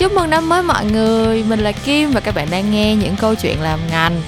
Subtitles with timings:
[0.00, 3.14] Chúc mừng năm mới mọi người, mình là Kim và các bạn đang nghe những
[3.20, 4.20] câu chuyện làm ngành.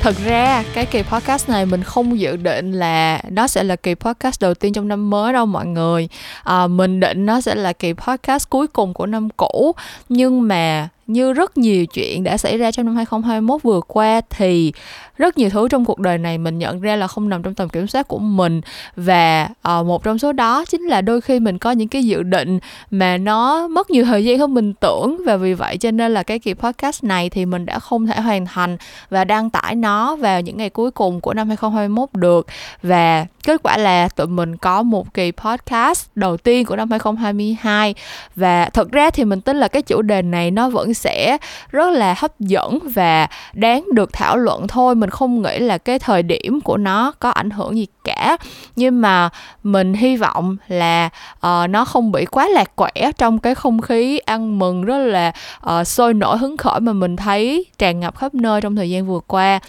[0.00, 3.94] Thật ra cái kỳ podcast này mình không dự định là nó sẽ là kỳ
[3.94, 6.08] podcast đầu tiên trong năm mới đâu mọi người.
[6.44, 9.74] À, Mình định nó sẽ là kỳ podcast cuối cùng của năm cũ.
[10.08, 14.72] Nhưng mà như rất nhiều chuyện đã xảy ra trong năm 2021 vừa qua thì
[15.16, 17.68] rất nhiều thứ trong cuộc đời này mình nhận ra là không nằm trong tầm
[17.68, 18.60] kiểm soát của mình.
[18.96, 19.48] Và
[19.78, 22.58] uh, một trong số đó chính là đôi khi mình có những cái dự định
[22.90, 25.16] mà nó mất nhiều thời gian hơn mình tưởng.
[25.26, 28.20] Và vì vậy cho nên là cái kỳ podcast này thì mình đã không thể
[28.20, 28.76] hoàn thành
[29.10, 32.46] và đăng tải nó vào những ngày cuối cùng của năm 2021 được.
[32.82, 37.94] Và kết quả là tụi mình có một kỳ podcast đầu tiên của năm 2022
[38.36, 41.38] và thật ra thì mình tin là cái chủ đề này nó vẫn sẽ
[41.70, 44.94] rất là hấp dẫn và đáng được thảo luận thôi.
[44.94, 48.36] Mình không nghĩ là cái thời điểm của nó có ảnh hưởng gì cả.
[48.76, 49.28] Nhưng mà
[49.62, 54.18] mình hy vọng là uh, nó không bị quá lạc quẻ trong cái không khí
[54.18, 55.32] ăn mừng rất là
[55.70, 59.06] uh, sôi nổi hứng khởi mà mình thấy tràn ngập khắp nơi trong thời gian
[59.06, 59.60] vừa qua.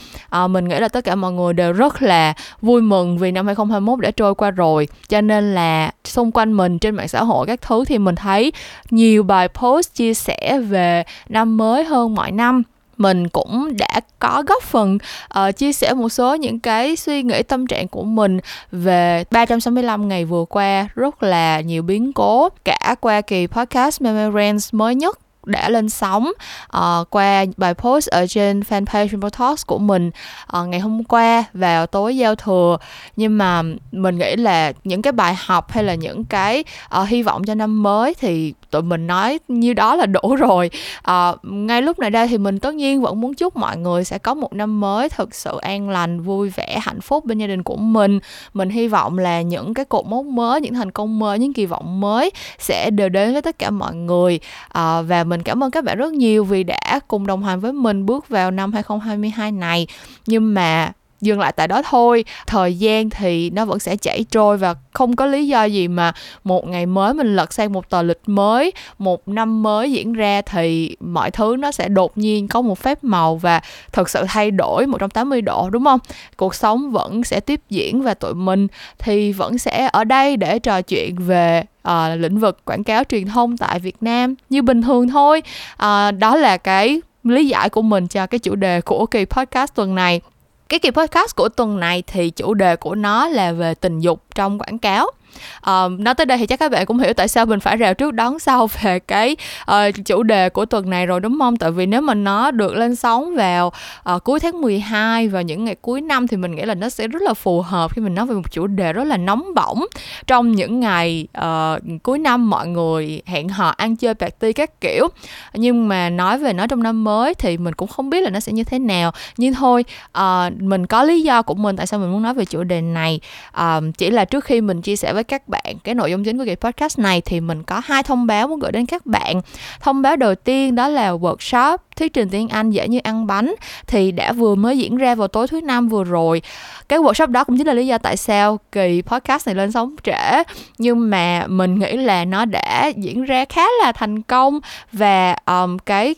[0.43, 3.45] Uh, mình nghĩ là tất cả mọi người đều rất là vui mừng vì năm
[3.45, 4.87] 2021 đã trôi qua rồi.
[5.09, 8.51] Cho nên là xung quanh mình trên mạng xã hội các thứ thì mình thấy
[8.89, 12.63] nhiều bài post chia sẻ về năm mới hơn mọi năm.
[12.97, 14.97] Mình cũng đã có góp phần
[15.39, 18.39] uh, chia sẻ một số những cái suy nghĩ tâm trạng của mình
[18.71, 20.87] về 365 ngày vừa qua.
[20.95, 26.31] Rất là nhiều biến cố cả qua kỳ podcast Memories mới nhất đã lên sóng
[26.77, 30.11] uh, qua bài post ở trên fanpage Rainbow Talks của mình
[30.57, 32.77] uh, ngày hôm qua vào tối giao thừa.
[33.15, 36.63] Nhưng mà mình nghĩ là những cái bài học hay là những cái
[37.01, 40.69] uh, hy vọng cho năm mới thì tụi mình nói như đó là đủ rồi.
[41.01, 44.17] À, ngay lúc này đây thì mình tất nhiên vẫn muốn chúc mọi người sẽ
[44.17, 47.63] có một năm mới thật sự an lành vui vẻ hạnh phúc bên gia đình
[47.63, 48.19] của mình.
[48.53, 51.65] Mình hy vọng là những cái cột mốc mới những thành công mới những kỳ
[51.65, 54.39] vọng mới sẽ đều đến với tất cả mọi người.
[54.69, 57.73] À, và mình cảm ơn các bạn rất nhiều vì đã cùng đồng hành với
[57.73, 59.87] mình bước vào năm 2022 này.
[60.25, 60.91] Nhưng mà
[61.21, 62.25] dừng lại tại đó thôi.
[62.47, 66.13] Thời gian thì nó vẫn sẽ chảy trôi và không có lý do gì mà
[66.43, 70.41] một ngày mới mình lật sang một tờ lịch mới một năm mới diễn ra
[70.41, 73.61] thì mọi thứ nó sẽ đột nhiên có một phép màu và
[73.91, 75.99] thật sự thay đổi 180 độ đúng không?
[76.37, 78.67] Cuộc sống vẫn sẽ tiếp diễn và tụi mình
[78.99, 83.27] thì vẫn sẽ ở đây để trò chuyện về uh, lĩnh vực quảng cáo truyền
[83.27, 85.41] thông tại Việt Nam như bình thường thôi.
[85.73, 89.75] Uh, đó là cái lý giải của mình cho cái chủ đề của kỳ podcast
[89.75, 90.21] tuần này
[90.69, 94.23] cái kỳ podcast của tuần này thì chủ đề của nó là về tình dục
[94.35, 95.11] trong quảng cáo
[95.59, 97.93] uh, nói tới đây thì chắc các bạn cũng hiểu tại sao mình phải rào
[97.93, 99.35] trước đón sau về cái
[99.71, 99.75] uh,
[100.05, 101.57] chủ đề của tuần này rồi đúng không?
[101.57, 103.73] Tại vì nếu mà nó được lên sóng vào
[104.15, 107.07] uh, cuối tháng 12 và những ngày cuối năm thì mình nghĩ là nó sẽ
[107.07, 109.85] rất là phù hợp khi mình nói về một chủ đề rất là nóng bỏng.
[110.27, 115.07] Trong những ngày uh, cuối năm mọi người hẹn hò ăn chơi party các kiểu.
[115.53, 118.39] Nhưng mà nói về nó trong năm mới thì mình cũng không biết là nó
[118.39, 119.11] sẽ như thế nào.
[119.37, 119.85] Nhưng thôi
[120.17, 122.81] uh, mình có lý do của mình tại sao mình muốn nói về chủ đề
[122.81, 123.19] này.
[123.61, 126.37] Uh, chỉ là trước khi mình chia sẻ với các bạn cái nội dung chính
[126.37, 129.41] của kỳ podcast này thì mình có hai thông báo muốn gửi đến các bạn.
[129.79, 133.55] Thông báo đầu tiên đó là workshop thuyết trình tiếng Anh dễ như ăn bánh
[133.87, 136.41] thì đã vừa mới diễn ra vào tối thứ năm vừa rồi.
[136.89, 139.95] Cái workshop đó cũng chính là lý do tại sao kỳ podcast này lên sóng
[140.03, 140.43] trễ
[140.77, 144.59] nhưng mà mình nghĩ là nó đã diễn ra khá là thành công
[144.91, 146.15] và um, cái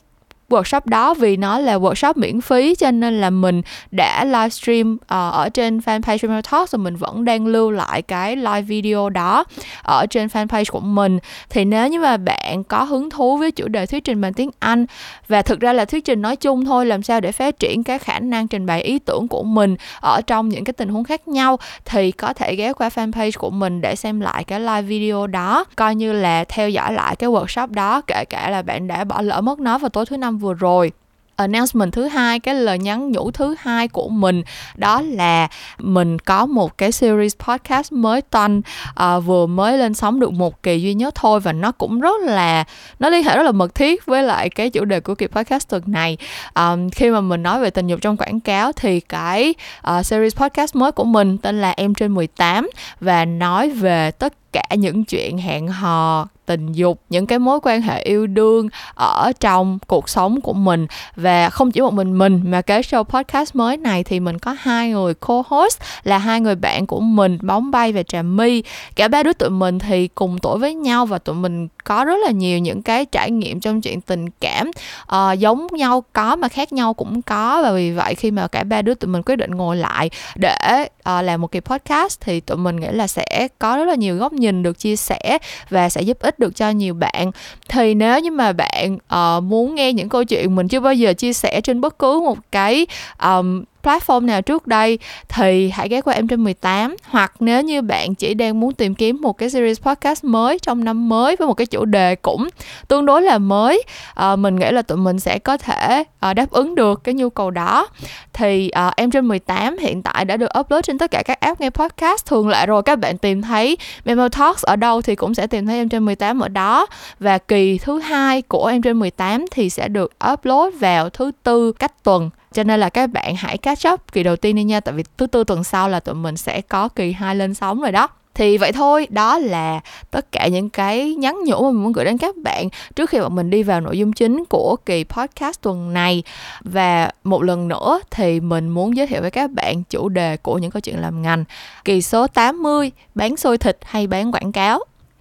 [0.50, 3.62] workshop đó vì nó là workshop miễn phí cho nên là mình
[3.92, 8.36] đã livestream uh, ở trên fanpage Female Talks rồi mình vẫn đang lưu lại cái
[8.36, 9.44] live video đó
[9.84, 11.20] ở trên fanpage của mình.
[11.50, 14.50] Thì nếu như mà bạn có hứng thú với chủ đề thuyết trình bằng tiếng
[14.60, 14.86] Anh
[15.28, 18.00] và thực ra là thuyết trình nói chung thôi làm sao để phát triển cái
[18.00, 21.28] khả năng trình bày ý tưởng của mình ở trong những cái tình huống khác
[21.28, 25.28] nhau thì có thể ghé qua fanpage của mình để xem lại cái live video
[25.28, 25.66] đó.
[25.76, 29.22] Coi như là theo dõi lại cái workshop đó kể cả là bạn đã bỏ
[29.22, 30.92] lỡ mất nó vào tối thứ năm vừa rồi.
[31.40, 34.44] Announcement thứ hai cái lời nhắn nhủ thứ hai của mình
[34.76, 40.20] đó là mình có một cái series podcast mới toanh uh, vừa mới lên sóng
[40.20, 42.64] được một kỳ duy nhất thôi và nó cũng rất là
[43.00, 45.70] nó liên hệ rất là mật thiết với lại cái chủ đề của kỳ podcast
[45.70, 46.18] tuần này.
[46.56, 49.54] Um, khi mà mình nói về tình dục trong quảng cáo thì cái
[49.98, 52.70] uh, series podcast mới của mình tên là em trên 18
[53.00, 57.82] và nói về tất cả những chuyện hẹn hò, tình dục, những cái mối quan
[57.82, 60.88] hệ yêu đương ở trong cuộc sống của mình.
[61.16, 64.56] Và không chỉ một mình mình mà cái show podcast mới này thì mình có
[64.60, 68.64] hai người co-host là hai người bạn của mình, bóng bay và trà my.
[68.96, 72.16] Cả ba đứa tụi mình thì cùng tuổi với nhau và tụi mình có rất
[72.26, 74.72] là nhiều những cái trải nghiệm trong chuyện tình cảm.
[75.16, 77.62] Uh, giống nhau có mà khác nhau cũng có.
[77.64, 80.56] Và vì vậy khi mà cả ba đứa tụi mình quyết định ngồi lại để
[80.82, 84.16] uh, làm một kỳ podcast thì tụi mình nghĩ là sẽ có rất là nhiều
[84.16, 85.38] góc nhìn được chia sẻ
[85.70, 87.32] và sẽ giúp ích được cho nhiều bạn.
[87.70, 91.14] Thì nếu như mà bạn uh, muốn nghe những câu chuyện mình chưa bao giờ
[91.14, 92.88] chia sẻ trên bất cứ một cái
[93.24, 95.00] um, platform nào trước đây
[95.30, 98.96] thì hãy ghé qua em trên 18 hoặc nếu như bạn chỉ đang muốn tìm
[98.96, 102.50] kiếm một cái series podcast mới trong năm mới với một cái chủ đề cũng
[102.88, 103.84] tương đối là mới
[104.14, 107.30] à, mình nghĩ là tụi mình sẽ có thể à, đáp ứng được cái nhu
[107.30, 107.88] cầu đó.
[108.34, 111.62] Thì à, em trên 18 hiện tại đã được upload trên tất cả các app
[111.62, 112.26] nghe podcast.
[112.26, 115.66] Thường lệ rồi các bạn tìm thấy Memo Talks ở đâu thì cũng sẽ tìm
[115.66, 116.88] thấy em trên 18 ở đó.
[117.20, 121.72] Và kỳ thứ hai của em trên 18 thì sẽ được upload vào thứ tư
[121.72, 124.80] cách tuần cho nên là các bạn hãy catch up kỳ đầu tiên đi nha,
[124.80, 127.82] tại vì thứ tư tuần sau là tụi mình sẽ có kỳ hai lên sóng
[127.82, 128.08] rồi đó.
[128.34, 129.80] Thì vậy thôi, đó là
[130.12, 133.20] tất cả những cái nhắn nhủ mà mình muốn gửi đến các bạn trước khi
[133.20, 136.24] bọn mình đi vào nội dung chính của kỳ podcast tuần này.
[136.62, 140.58] Và một lần nữa thì mình muốn giới thiệu với các bạn chủ đề của
[140.58, 141.44] những câu chuyện làm ngành.
[141.86, 144.80] Kỳ số 80 bán xôi thịt hay bán quảng cáo?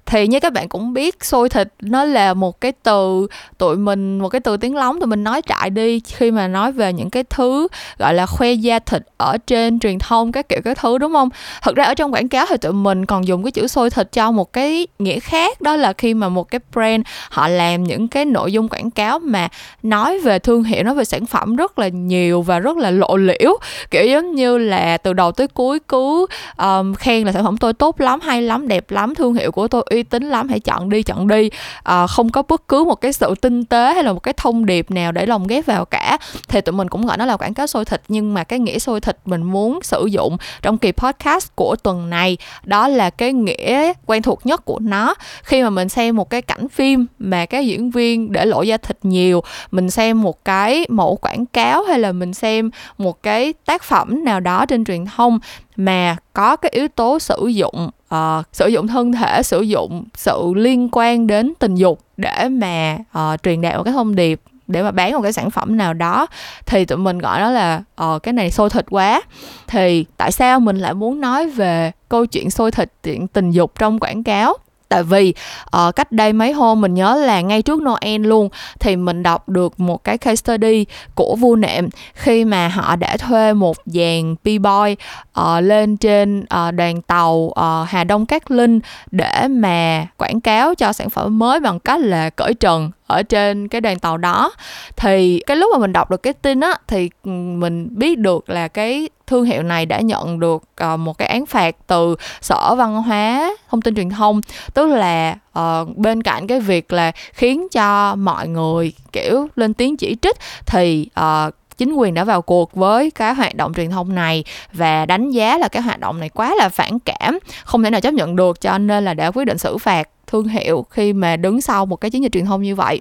[0.09, 3.27] Thì như các bạn cũng biết xôi thịt nó là một cái từ
[3.59, 6.73] tụi mình một cái từ tiếng lóng tụi mình nói trại đi khi mà nói
[6.73, 7.69] về những cái thứ
[7.99, 11.29] gọi là khoe da thịt ở trên truyền thông các kiểu các thứ đúng không?
[11.63, 14.13] Thực ra ở trong quảng cáo thì tụi mình còn dùng cái chữ xôi thịt
[14.13, 18.09] cho một cái nghĩa khác đó là khi mà một cái brand họ làm những
[18.09, 19.49] cái nội dung quảng cáo mà
[19.83, 23.17] nói về thương hiệu nói về sản phẩm rất là nhiều và rất là lộ
[23.17, 23.59] liễu.
[23.91, 26.27] Kiểu giống như là từ đầu tới cuối cứ
[26.59, 29.69] um, khen là sản phẩm tôi tốt lắm hay lắm đẹp lắm thương hiệu của
[29.69, 31.51] tôi uy tín lắm hãy chọn đi chọn đi.
[31.83, 34.67] À, không có bất cứ một cái sự tinh tế hay là một cái thông
[34.67, 36.19] điệp nào để lồng ghép vào cả.
[36.49, 38.79] Thì tụi mình cũng gọi nó là quảng cáo xôi thịt nhưng mà cái nghĩa
[38.79, 43.33] xôi thịt mình muốn sử dụng trong kỳ podcast của tuần này đó là cái
[43.33, 45.15] nghĩa quen thuộc nhất của nó.
[45.43, 48.77] Khi mà mình xem một cái cảnh phim mà các diễn viên để lộ da
[48.77, 53.53] thịt nhiều mình xem một cái mẫu quảng cáo hay là mình xem một cái
[53.53, 55.39] tác phẩm nào đó trên truyền thông
[55.77, 60.53] mà có cái yếu tố sử dụng uh, sử dụng thân thể sử dụng sự
[60.57, 64.83] liên quan đến tình dục để mà uh, truyền đạt một cái thông điệp để
[64.83, 66.27] mà bán một cái sản phẩm nào đó.
[66.67, 69.23] Thì tụi mình gọi nó là ờ cái này sôi thịt quá.
[69.67, 73.73] Thì tại sao mình lại muốn nói về câu chuyện sôi thịt chuyện tình dục
[73.79, 74.57] trong quảng cáo?
[74.89, 75.35] Tại vì
[75.77, 78.49] uh, cách đây mấy hôm mình nhớ là ngay trước Noel luôn
[78.81, 83.17] thì mình đọc được một cái case study của vua nệm khi mà họ đã
[83.17, 84.97] thuê một dàn p-boy
[85.41, 87.55] uh, lên trên uh, đoàn tàu uh,
[87.89, 88.81] Hà Đông Cát Linh
[89.11, 93.69] để mà quảng cáo cho sản phẩm mới bằng cách là cởi trần ở trên
[93.69, 94.53] cái đoàn tàu đó.
[94.97, 98.51] Thì cái lúc mà mình đọc được cái tin á thì ừ, mình biết được
[98.51, 102.75] là cái thương hiệu này đã nhận được uh, một cái án phạt từ sở
[102.75, 104.41] văn hóa thông tin truyền thông.
[104.75, 109.97] Tức là uh, bên cạnh cái việc là khiến cho mọi người kiểu lên tiếng
[109.97, 114.15] chỉ trích thì uh, chính quyền đã vào cuộc với cái hoạt động truyền thông
[114.15, 117.91] này và đánh giá là cái hoạt động này quá là phản cảm không thể
[117.91, 121.13] nào chấp nhận được cho nên là đã quyết định xử phạt thương hiệu khi
[121.13, 123.01] mà đứng sau một cái chiến dịch truyền thông như vậy.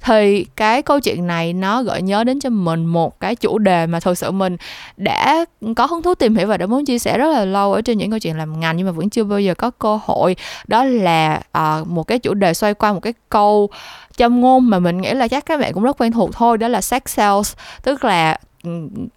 [0.00, 3.86] Thì cái câu chuyện này nó gợi nhớ đến cho mình một cái chủ đề
[3.86, 4.56] mà thật sự mình
[4.96, 5.44] đã
[5.76, 7.98] có hứng thú tìm hiểu và đã muốn chia sẻ rất là lâu ở trên
[7.98, 10.36] những câu chuyện làm ngành nhưng mà vẫn chưa bao giờ có cơ hội.
[10.66, 13.70] Đó là uh, một cái chủ đề xoay quanh một cái câu
[14.16, 16.68] châm ngôn mà mình nghĩ là chắc các bạn cũng rất quen thuộc thôi đó
[16.68, 18.38] là sex sales tức là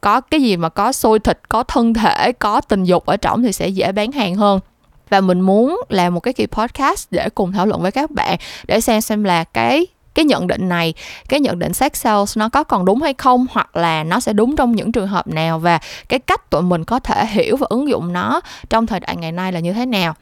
[0.02, 3.44] có cái gì mà có xôi thịt có thân thể có tình dục ở trong
[3.44, 4.60] thì sẽ dễ bán hàng hơn
[5.10, 8.38] và mình muốn làm một cái kỳ podcast để cùng thảo luận với các bạn,
[8.68, 10.94] để xem xem là cái cái nhận định này,
[11.30, 14.34] cái nhận định sex sales nó có còn đúng hay không, hoặc là nó sẽ
[14.34, 17.68] đúng trong những trường hợp nào và cái cách tụi mình có thể hiểu và
[17.70, 20.14] ứng dụng nó trong thời đại ngày nay là như thế nào.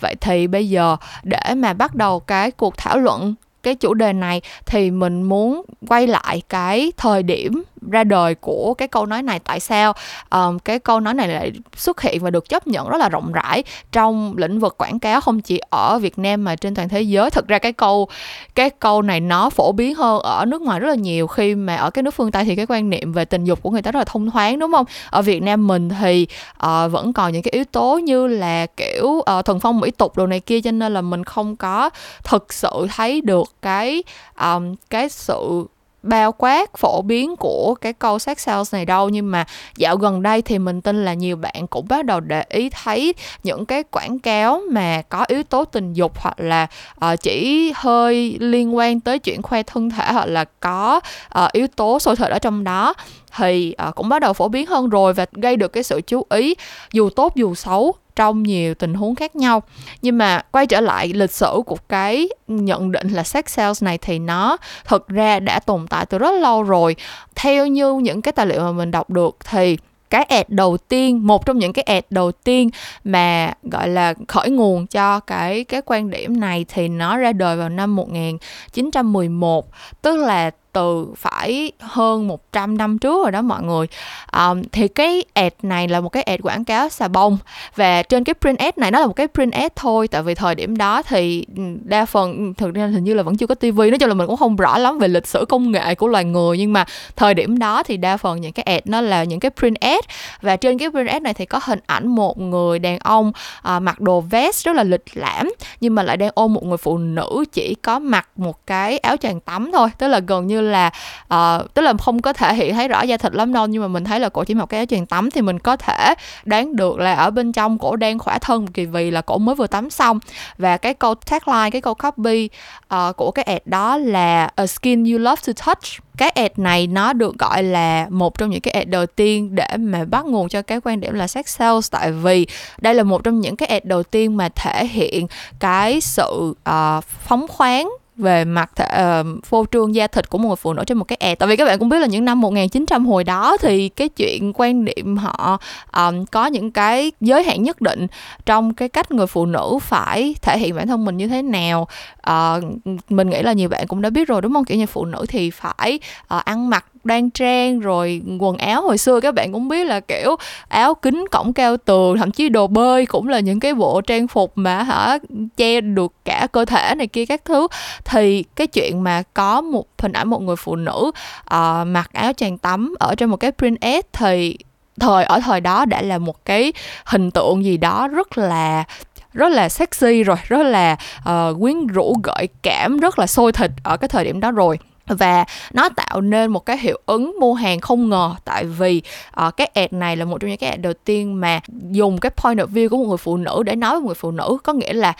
[0.00, 4.12] Vậy thì bây giờ để mà bắt đầu cái cuộc thảo luận, cái chủ đề
[4.12, 9.22] này thì mình muốn quay lại cái thời điểm ra đời của cái câu nói
[9.22, 9.92] này tại sao?
[10.30, 13.32] Um, cái câu nói này lại xuất hiện và được chấp nhận rất là rộng
[13.32, 17.02] rãi trong lĩnh vực quảng cáo không chỉ ở Việt Nam mà trên toàn thế
[17.02, 17.30] giới.
[17.30, 18.08] Thực ra cái câu
[18.54, 21.26] cái câu này nó phổ biến hơn ở nước ngoài rất là nhiều.
[21.26, 23.70] Khi mà ở cái nước phương Tây thì cái quan niệm về tình dục của
[23.70, 24.86] người ta rất là thông thoáng đúng không?
[25.10, 26.26] Ở Việt Nam mình thì
[26.66, 29.90] uh, vẫn còn những cái yếu tố như là kiểu ờ, uh, thuần phong mỹ
[29.90, 31.90] tục đồ này kia cho nên là mình không có
[32.24, 34.02] thực sự thấy được cái
[34.40, 35.66] um, cái sự
[36.02, 39.08] bao quát phổ biến của cái câu sex sales này đâu.
[39.08, 39.44] Nhưng mà
[39.76, 43.14] dạo gần đây thì mình tin là nhiều bạn cũng bắt đầu để ý thấy
[43.42, 46.66] những cái quảng cáo mà có yếu tố tình dục hoặc là
[47.12, 51.00] uh, chỉ hơi liên quan tới chuyện khoe thân thể hoặc là có
[51.44, 52.94] uh, yếu tố sôi thời ở trong đó
[53.36, 56.26] thì à, cũng bắt đầu phổ biến hơn rồi và gây được cái sự chú
[56.30, 56.54] ý
[56.92, 59.62] dù tốt dù xấu trong nhiều tình huống khác nhau.
[60.02, 63.98] Nhưng mà quay trở lại lịch sử của cái nhận định là sex sales này
[63.98, 66.96] thì nó thực ra đã tồn tại từ rất lâu rồi.
[67.34, 69.76] Theo như những cái tài liệu mà mình đọc được thì
[70.10, 72.70] cái ad đầu tiên một trong những cái ad đầu tiên
[73.04, 77.56] mà gọi là khởi nguồn cho cái cái quan điểm này thì nó ra đời
[77.56, 79.68] vào năm 1911
[80.02, 83.86] tức là từ phải hơn 100 năm trước rồi đó mọi người.
[84.32, 87.38] Um, thì cái ad này là một cái ad quảng cáo xà bông.
[87.76, 90.34] Và trên cái print ad này nó là một cái print ad thôi tại vì
[90.34, 93.46] thời điểm đó thì ừ, đa phần ừ, thực ra hình như là vẫn chưa
[93.46, 95.94] có tivi nói chung là mình cũng không rõ lắm về lịch sử công nghệ
[95.94, 96.84] của loài người nhưng mà
[97.16, 100.04] thời điểm đó thì đa phần những cái ad nó là những cái print ad.
[100.42, 103.32] Và trên cái print ad này thì có hình ảnh một người đàn ông
[103.76, 105.50] uh, mặc đồ vest rất là lịch lãm
[105.80, 109.16] nhưng mà lại đang ôm một người phụ nữ chỉ có mặc một cái áo
[109.16, 110.90] choàng tắm thôi tức là gần như là
[111.34, 113.88] uh, tức là không có thể hiện thấy rõ da thịt lắm đâu nhưng mà
[113.88, 116.14] mình thấy là cổ chỉ mặc cái áo choàng tắm thì mình có thể
[116.44, 119.54] đoán được là ở bên trong cổ đang khỏa thân kỳ vì là cổ mới
[119.54, 120.20] vừa tắm xong.
[120.58, 122.48] Và cái câu tagline cái câu copy
[122.94, 126.02] uh, của cái ad đó là a skin you love to touch.
[126.16, 129.76] Cái ad này nó được gọi là một trong những cái ad đầu tiên để
[129.78, 132.46] mà bắt nguồn cho cái quan điểm là sex sales tại vì
[132.80, 135.26] đây là một trong những cái ad đầu tiên mà thể hiện
[135.58, 137.90] cái sự uh, phóng khoáng
[138.20, 141.16] về mặt uh, phô trương da thịt của một người phụ nữ trên một cái
[141.16, 144.08] ad tại vì các bạn cũng biết là những năm 1900 hồi đó thì cái
[144.08, 145.58] chuyện quan niệm họ
[145.92, 148.06] um, có những cái giới hạn nhất định
[148.46, 151.88] trong cái cách người phụ nữ phải thể hiện bản thân mình như thế nào
[152.30, 152.64] uh,
[153.08, 154.64] mình nghĩ là nhiều bạn cũng đã biết rồi đúng không?
[154.64, 156.00] Kiểu như phụ nữ thì phải
[156.34, 160.00] uh, ăn mặc đoan trang rồi quần áo hồi xưa các bạn cũng biết là
[160.00, 160.36] kiểu
[160.68, 164.28] áo kính cổng cao tường thậm chí đồ bơi cũng là những cái bộ trang
[164.28, 165.18] phục mà hả
[165.56, 167.68] che được cả cơ thể này kia các thứ.
[168.04, 171.10] Thì cái chuyện mà có một hình ảnh một người phụ nữ
[171.54, 174.56] uh, mặc áo tràng tắm ở trên một cái print ad thì
[175.00, 176.72] thời ở thời đó đã là một cái
[177.04, 178.84] hình tượng gì đó rất là
[179.32, 183.70] rất là sexy rồi rất là uh, quyến rũ gợi cảm rất là sôi thịt
[183.82, 184.78] ở cái thời điểm đó rồi.
[185.06, 188.34] Và nó tạo nên một cái hiệu ứng mua hàng không ngờ.
[188.44, 189.02] Tại vì
[189.46, 191.60] uh, cái ad này là một trong những cái ad đầu tiên mà
[191.90, 194.14] dùng cái point of view của một người phụ nữ để nói với một người
[194.14, 194.58] phụ nữ.
[194.64, 195.12] Có nghĩa là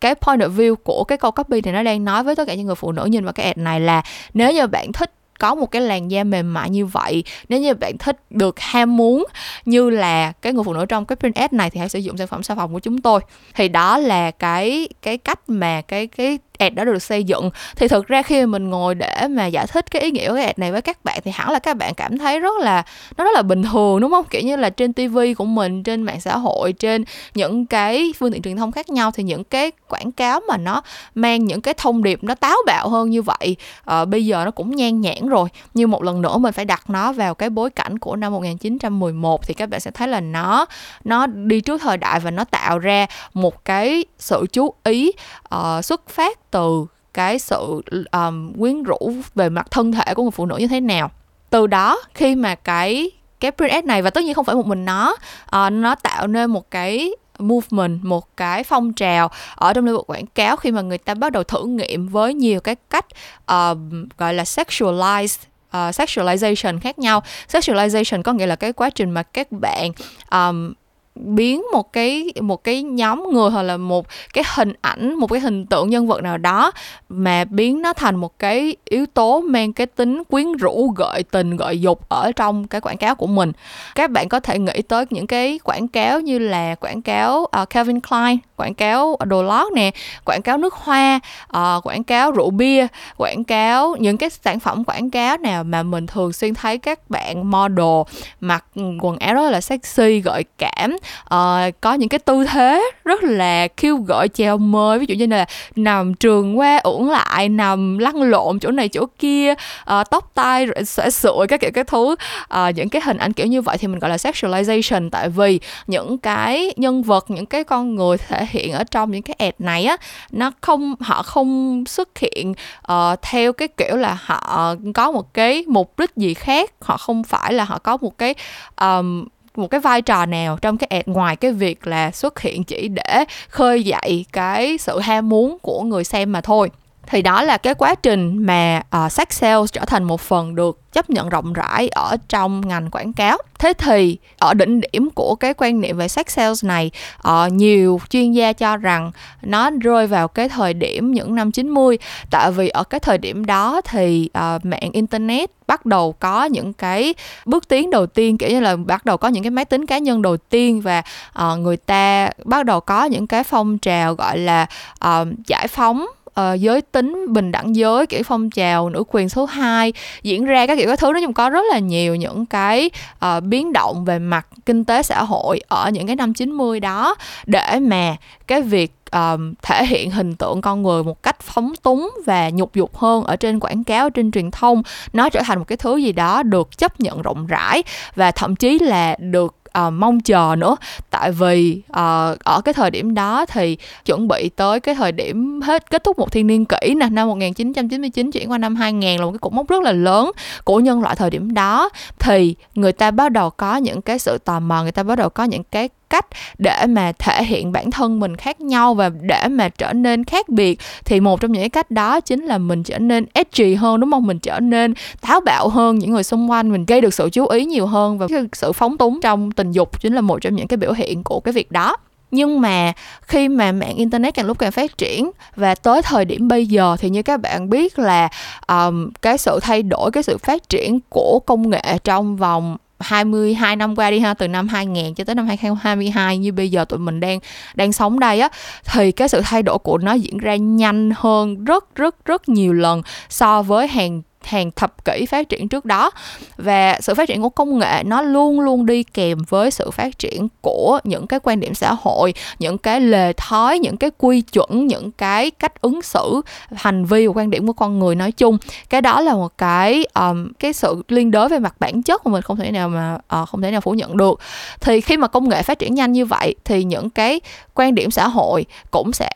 [0.00, 2.54] cái point of view của cái câu copy thì nó đang nói với tất cả
[2.54, 4.02] những người phụ nữ nhìn vào cái ad này là
[4.34, 5.10] nếu như bạn thích
[5.40, 8.96] có một cái làn da mềm mại như vậy, nếu như bạn thích được ham
[8.96, 9.24] muốn
[9.64, 12.16] như là cái người phụ nữ trong cái print ad này thì hãy sử dụng
[12.16, 13.20] sản phẩm xà phòng của chúng tôi.
[13.54, 17.50] Thì đó là cái cái cách mà cái cái ad đã được xây dựng.
[17.76, 20.44] Thì thực ra khi mình ngồi để mà giải thích cái ý nghĩa của cái
[20.44, 22.82] ad này với các bạn thì hẳn là các bạn cảm thấy rất là
[23.16, 24.24] nó rất là bình thường đúng không?
[24.30, 28.32] Kiểu như là trên TV của mình trên mạng xã hội trên những cái phương
[28.32, 30.82] tiện truyền thông khác nhau thì những cái quảng cáo mà nó
[31.14, 34.50] mang những cái thông điệp nó táo bạo hơn như vậy à, bây giờ nó
[34.50, 35.48] cũng nhan nhãn rồi.
[35.74, 39.46] Nhưng một lần nữa mình phải đặt nó vào cái bối cảnh của năm 1911
[39.46, 40.66] thì các bạn sẽ thấy là nó
[41.04, 45.12] nó đi trước thời đại và nó tạo ra một cái sự chú ý
[45.54, 50.30] uh, xuất phát từ cái sự um, quyến rũ về mặt thân thể của người
[50.30, 51.10] phụ nữ như thế nào.
[51.50, 54.66] Từ đó khi mà cái cái print ad này và tất nhiên không phải một
[54.66, 55.16] mình nó
[55.56, 60.10] uh, nó tạo nên một cái movement một cái phong trào ở trong lĩnh vực
[60.10, 63.06] quảng cáo khi mà người ta bắt đầu thử nghiệm với nhiều cái cách
[63.52, 63.78] uh,
[64.18, 65.38] gọi là sexualized
[65.68, 67.22] uh, sexualization khác nhau.
[67.52, 69.92] Sexualization có nghĩa là cái quá trình mà các bạn
[70.30, 70.72] um,
[71.20, 75.40] biến một cái một cái nhóm người hoặc là một cái hình ảnh một cái
[75.40, 76.72] hình tượng nhân vật nào đó
[77.08, 81.56] mà biến nó thành một cái yếu tố mang cái tính quyến rũ gợi tình
[81.56, 83.52] gợi dục ở trong cái quảng cáo của mình.
[83.94, 87.70] Các bạn có thể nghĩ tới những cái quảng cáo như là quảng cáo uh,
[87.70, 89.90] Calvin Klein quảng cáo đồ lót nè
[90.24, 91.20] quảng cáo nước hoa
[91.56, 92.86] uh, quảng cáo rượu bia
[93.16, 97.10] quảng cáo những cái sản phẩm quảng cáo nào mà mình thường xuyên thấy các
[97.10, 98.64] bạn model mặc
[99.00, 100.96] quần áo rất là sexy gợi cảm
[101.34, 104.98] uh, có những cái tư thế rất là kêu gợi chào mời.
[104.98, 105.44] Ví dụ như là
[105.76, 110.66] nằm trường qua uổng lại nằm lăn lộn chỗ này chỗ kia uh, tóc tai
[110.86, 112.16] xõa sụi các kiểu các thứ
[112.54, 115.10] uh, những cái hình ảnh kiểu như vậy thì mình gọi là sexualization.
[115.10, 119.22] Tại vì những cái nhân vật những cái con người thể hiện ở trong những
[119.22, 119.96] cái ad này á
[120.32, 122.54] nó không họ không xuất hiện
[122.92, 127.24] uh, theo cái kiểu là họ có một cái mục đích gì khác họ không
[127.24, 128.34] phải là họ có một cái
[128.80, 129.24] um,
[129.56, 132.88] một cái vai trò nào trong cái ad ngoài cái việc là xuất hiện chỉ
[132.88, 136.70] để khơi dậy cái sự ham muốn của người xem mà thôi
[137.10, 140.54] thì đó là cái quá trình mà ờ, uh, sex sales trở thành một phần
[140.54, 143.38] được chấp nhận rộng rãi ở trong ngành quảng cáo.
[143.58, 146.90] Thế thì ở đỉnh điểm của cái quan niệm về sex sales này
[147.28, 149.12] uh, nhiều chuyên gia cho rằng
[149.42, 151.98] nó rơi vào cái thời điểm những năm 90
[152.30, 156.72] tại vì ở cái thời điểm đó thì uh, mạng internet bắt đầu có những
[156.72, 157.14] cái
[157.44, 159.98] bước tiến đầu tiên kiểu như là bắt đầu có những cái máy tính cá
[159.98, 161.02] nhân đầu tiên và
[161.42, 164.66] uh, người ta bắt đầu có những cái phong trào gọi là
[165.04, 166.06] uh, giải phóng
[166.40, 170.66] uh, giới tính bình đẳng giới kiểu phong trào nữ quyền số 2 diễn ra
[170.66, 171.12] các kiểu các thứ.
[171.12, 172.90] Nói chung có rất là nhiều những cái
[173.24, 177.14] uh, biến động về mặt kinh tế xã hội ở những cái năm 90 đó
[177.46, 182.10] để mà cái việc um, thể hiện hình tượng con người một cách phóng túng
[182.26, 184.82] và nhục dục hơn ở trên quảng cáo trên truyền thông
[185.12, 187.82] nó trở thành một cái thứ gì đó được chấp nhận rộng rãi
[188.14, 190.76] và thậm chí là được uh, mong chờ nữa.
[191.10, 195.60] Tại vì uh, ở cái thời điểm đó thì chuẩn bị tới cái thời điểm
[195.60, 199.24] hết kết thúc một thiên niên kỷ nè năm 1999 chuyển qua năm 2000 là
[199.24, 200.30] một cái cột mốc rất là lớn
[200.64, 201.88] của nhân loại thời điểm đó.
[202.18, 205.28] Thì người ta bắt đầu có những cái sự tò mò người ta bắt đầu
[205.28, 206.26] có những cái cách
[206.58, 210.48] để mà thể hiện bản thân mình khác nhau và để mà trở nên khác
[210.48, 210.80] biệt.
[211.04, 214.10] Thì một trong những cái cách đó chính là mình trở nên edgy hơn đúng
[214.10, 214.26] không?
[214.26, 217.46] Mình trở nên táo bạo hơn những người xung quanh mình gây được sự chú
[217.46, 220.68] ý nhiều hơn và sự phóng túng trong tình dục chính là một trong những
[220.68, 221.96] cái biểu hiện của cái việc đó.
[222.30, 226.48] Nhưng mà khi mà mạng internet càng lúc càng phát triển và tới thời điểm
[226.48, 228.28] bây giờ thì như các bạn biết là
[228.68, 233.76] um, cái sự thay đổi cái sự phát triển của công nghệ trong vòng 22
[233.76, 236.98] năm qua đi ha từ năm 2000 cho tới năm 2022 như bây giờ tụi
[236.98, 237.38] mình đang
[237.74, 238.48] đang sống đây á
[238.84, 242.72] thì cái sự thay đổi của nó diễn ra nhanh hơn rất rất rất nhiều
[242.72, 246.10] lần so với hàng hàng thập kỷ phát triển trước đó.
[246.56, 250.18] Và sự phát triển của công nghệ nó luôn luôn đi kèm với sự phát
[250.18, 254.40] triển của những cái quan điểm xã hội những cái lề thói những cái quy
[254.40, 256.40] chuẩn những cái cách ứng xử
[256.72, 258.58] hành vi và quan điểm của con người nói chung.
[258.90, 262.32] Cái đó là một cái um, cái sự liên đới về mặt bản chất mà
[262.32, 264.40] mình không thể nào mà uh, không thể nào phủ nhận được.
[264.80, 267.40] Thì khi mà công nghệ phát triển nhanh như vậy thì những cái
[267.74, 269.30] quan điểm xã hội cũng sẽ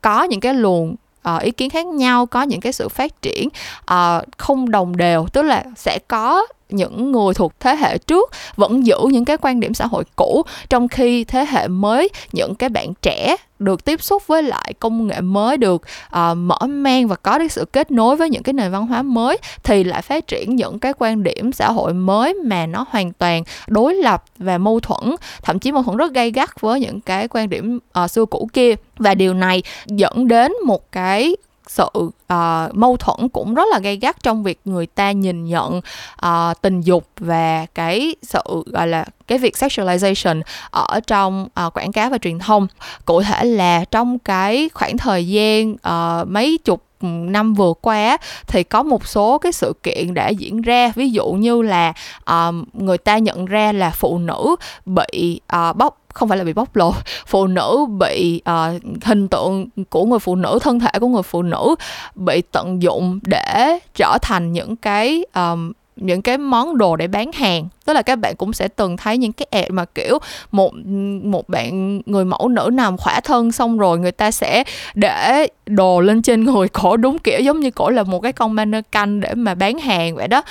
[0.00, 0.94] có những cái luồng
[1.28, 3.48] uh, ý kiến khác nhau có những cái sự phát triển
[3.92, 8.86] uh, không đồng đều tức là sẽ có những người thuộc thế hệ trước vẫn
[8.86, 12.68] giữ những cái quan điểm xã hội cũ trong khi thế hệ mới những cái
[12.68, 17.16] bạn trẻ được tiếp xúc với lại công nghệ mới được uh, mở mang và
[17.16, 20.26] có cái sự kết nối với những cái nền văn hóa mới thì lại phát
[20.26, 24.58] triển những cái quan điểm xã hội mới mà nó hoàn toàn đối lập và
[24.58, 28.10] mâu thuẫn thậm chí mâu thuẫn rất gay gắt với những cái quan điểm uh,
[28.10, 28.74] xưa cũ kia.
[28.98, 33.96] Và điều này dẫn đến một cái sự uh, mâu thuẫn cũng rất là gay
[33.96, 35.80] gắt trong việc người ta nhìn nhận
[36.26, 41.92] uh, tình dục và cái sự gọi là cái việc sexualization ở trong uh, quảng
[41.92, 42.66] cáo và truyền thông.
[43.04, 48.62] Cụ thể là trong cái khoảng thời gian uh, mấy chục năm vừa qua thì
[48.62, 50.92] có một số cái sự kiện đã diễn ra.
[50.94, 51.92] Ví dụ như là
[52.26, 56.52] um, người ta nhận ra là phụ nữ bị uh, bóc không phải là bị
[56.52, 56.94] bóc lột
[57.26, 61.42] phụ nữ bị uh, hình tượng của người phụ nữ thân thể của người phụ
[61.42, 61.74] nữ
[62.14, 67.32] bị tận dụng để trở thành những cái um, những cái món đồ để bán
[67.32, 67.68] hàng.
[67.84, 70.18] Tức là các bạn cũng sẽ từng thấy những cái ad mà kiểu
[70.50, 70.72] một
[71.22, 76.00] một bạn người mẫu nữ nằm khỏa thân xong rồi người ta sẽ để đồ
[76.00, 79.34] lên trên người cổ đúng kiểu giống như cổ là một cái con mannequin để
[79.34, 80.42] mà bán hàng vậy đó.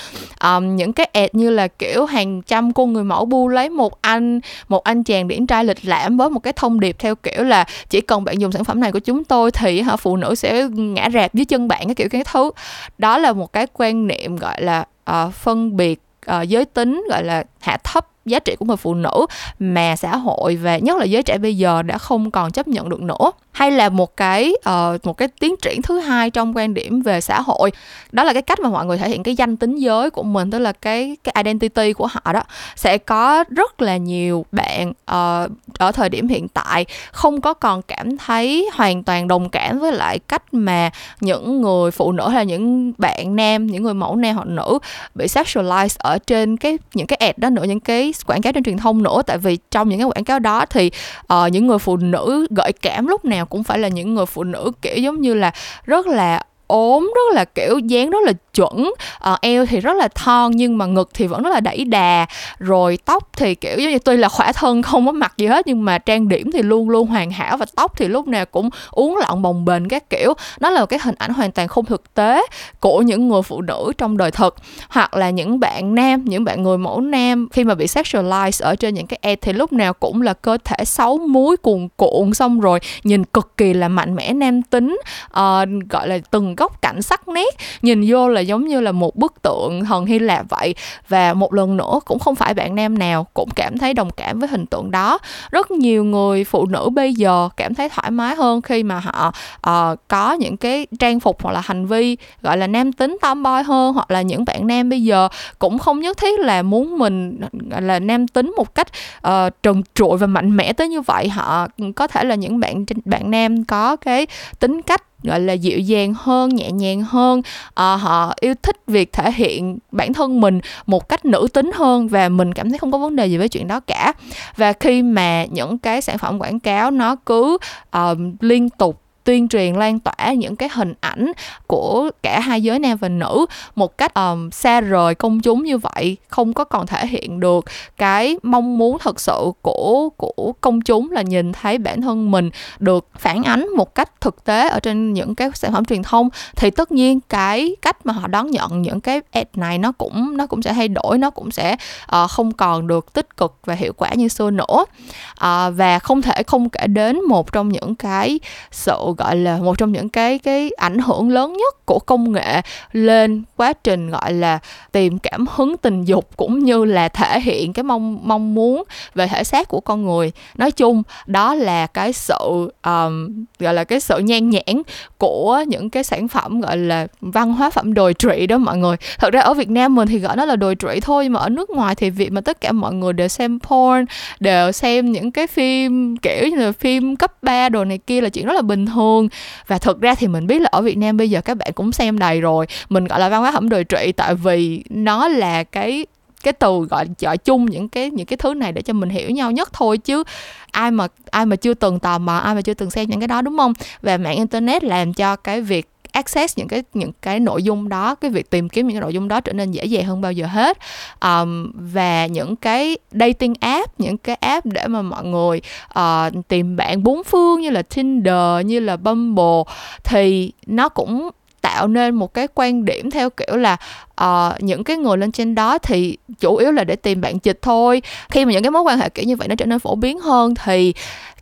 [0.44, 4.02] Um, những cái ad như là kiểu hàng trăm cô người mẫu bu lấy một
[4.02, 7.44] anh một anh chàng điển trai lịch lãm với một cái thông điệp theo kiểu
[7.44, 10.36] là chỉ cần bạn dùng sản phẩm này của chúng tôi thì hả phụ nữ
[10.36, 12.52] sẽ ngã rạp dưới chân bạn cái kiểu cái thứ.
[12.98, 17.24] Đó là một cái quan niệm gọi là uh, phân biệt uh, giới tính gọi
[17.24, 19.26] là hạ thấp giá trị của người phụ nữ
[19.60, 22.90] mà xã hội và nhất là giới trẻ bây giờ đã không còn chấp nhận
[22.90, 26.74] được nữa hay là một cái uh, một cái tiến triển thứ hai trong quan
[26.74, 27.72] điểm về xã hội?
[28.12, 30.52] Đó là cái cách mà mọi người thể hiện cái danh tính giới của mình
[30.52, 32.42] tức là cái cái identity của họ đó.
[32.76, 37.82] Sẽ có rất là nhiều bạn uh, ở thời điểm hiện tại không có còn
[37.82, 40.90] cảm thấy hoàn toàn đồng cảm với lại cách mà
[41.22, 44.80] những người phụ nữ hay là những bạn nam những người mẫu nam hoặc nữ
[45.16, 48.64] bị sexualized ở trên cái những cái ad đó nữa những cái quảng cáo trên
[48.64, 49.22] truyền thông nữa.
[49.28, 50.92] Tại vì trong những cái quảng cáo đó thì
[51.34, 54.44] uh, những người phụ nữ gợi cảm lúc nào cũng phải là những người phụ
[54.44, 55.52] nữ kiểu giống như là
[55.86, 58.94] rất là ốm rất là kiểu dáng rất là chuẩn.
[59.20, 62.26] À, eo thì rất là thon nhưng mà ngực thì vẫn rất là đẩy đà.
[62.60, 65.68] Rồi tóc thì kiểu giống như tuy là khỏa thân không có mặc gì hết
[65.68, 68.70] nhưng mà trang điểm thì luôn luôn hoàn hảo và tóc thì lúc nào cũng
[68.92, 70.34] uốn lọn bồng bềnh các kiểu.
[70.60, 72.48] Nó là một cái hình ảnh hoàn toàn không thực tế
[72.80, 74.56] của những người phụ nữ trong đời thực
[74.90, 78.76] hoặc là những bạn nam những bạn người mẫu nam khi mà bị sexualize ở
[78.76, 82.34] trên những cái ad thì lúc nào cũng là cơ thể xấu muối cuồn cuộn
[82.34, 86.56] xong rồi nhìn cực kỳ là mạnh mẽ nam tính uh, gọi là từng từng
[86.56, 90.20] góc cạnh sắc nét nhìn vô là giống như là một bức tượng thần hy
[90.20, 90.76] lạp vậy.
[91.10, 94.40] Và một lần nữa cũng không phải bạn nam nào cũng cảm thấy đồng cảm
[94.40, 95.18] với hình tượng đó.
[95.52, 99.34] Rất nhiều người phụ nữ bây giờ cảm thấy thoải mái hơn khi mà họ
[99.70, 103.64] uh, có những cái trang phục hoặc là hành vi gọi là nam tính tomboy
[103.66, 105.28] hơn hoặc là những bạn nam bây giờ.
[105.60, 107.40] Cũng không nhất thiết là muốn mình
[107.70, 108.88] gọi là nam tính một cách
[109.28, 111.30] uh, trần trụi và mạnh mẽ tới như vậy.
[111.30, 114.28] Họ có thể là những bạn bạn nam có cái
[114.60, 117.42] tính cách gọi là dịu dàng hơn nhẹ nhàng hơn.
[117.74, 122.08] À, họ yêu thích việc thể hiện bản thân mình một cách nữ tính hơn
[122.08, 124.14] và mình cảm thấy không có vấn đề gì với chuyện đó cả.
[124.58, 127.58] Và khi mà những cái sản phẩm quảng cáo nó cứ
[127.98, 131.32] uh, liên tục tuyên truyền lan tỏa những cái hình ảnh
[131.68, 135.78] của cả hai giới nam và nữ một cách um, xa rời công chúng như
[135.78, 137.66] vậy không có còn thể hiện được
[137.98, 142.50] cái mong muốn thật sự của của công chúng là nhìn thấy bản thân mình
[142.80, 146.30] được phản ánh một cách thực tế ở trên những cái sản phẩm truyền thông.
[146.56, 150.38] Thì tất nhiên cái cách mà họ đón nhận những cái ad này nó cũng
[150.38, 151.76] nó cũng sẽ thay đổi nó cũng sẽ
[152.24, 154.86] uh, không còn được tích cực và hiệu quả như xưa nữa.
[155.32, 158.40] Uh, và không thể không kể đến một trong những cái
[158.72, 162.62] sự gọi là một trong những cái cái ảnh hưởng lớn nhất của công nghệ
[162.92, 164.60] lên quá trình gọi là
[164.92, 168.84] tìm cảm hứng tình dục cũng như là thể hiện cái mong mong muốn
[169.16, 170.32] về thể xác của con người.
[170.56, 174.82] Nói chung đó là cái sự um, gọi là cái sự nhan nhãn
[175.18, 178.96] của những cái sản phẩm gọi là văn hóa phẩm đồi trụy đó mọi người.
[179.20, 181.50] Thật ra ở Việt Nam mình thì gọi nó là đồi trụy thôi mà ở
[181.50, 184.06] nước ngoài thì việc mà tất cả mọi người đều xem porn
[184.40, 188.30] đều xem những cái phim kiểu như là phim cấp 3 đồ này kia là
[188.30, 189.28] chuyện rất là bình thường hơn.
[189.68, 191.92] Và thực ra thì mình biết là ở Việt Nam bây giờ các bạn cũng
[191.92, 192.66] xem đầy rồi.
[192.90, 196.06] Mình, gọi là, văn hóa hẩm đồi trụy tại vì nó là cái
[196.44, 199.30] cái từ, gọi gọi chung những cái những cái thứ này để cho mình hiểu
[199.30, 200.24] nhau nhất thôi chứ
[200.72, 203.28] ai mà ai mà chưa từng tò mò, ai mà chưa từng xem những cái
[203.28, 203.74] đó, đúng không?
[204.02, 208.16] Và mạng internet làm cho cái việc access những cái những cái nội dung đó
[208.16, 210.32] cái việc tìm kiếm những cái nội dung đó trở nên dễ dàng hơn bao
[210.32, 210.78] giờ hết.
[211.22, 215.62] Um, và những cái dating app những cái app để mà mọi người
[216.00, 219.74] uh, tìm bạn bốn phương như là Tinder như là Bumble
[220.04, 221.30] thì nó cũng
[221.64, 223.78] tạo nên một cái quan điểm theo kiểu là
[224.22, 227.60] uh, những cái người lên trên đó thì chủ yếu là để tìm bạn dịch
[227.62, 228.02] thôi.
[228.30, 230.20] Khi mà những cái mối quan hệ kiểu như vậy nó trở nên phổ biến
[230.20, 230.94] hơn thì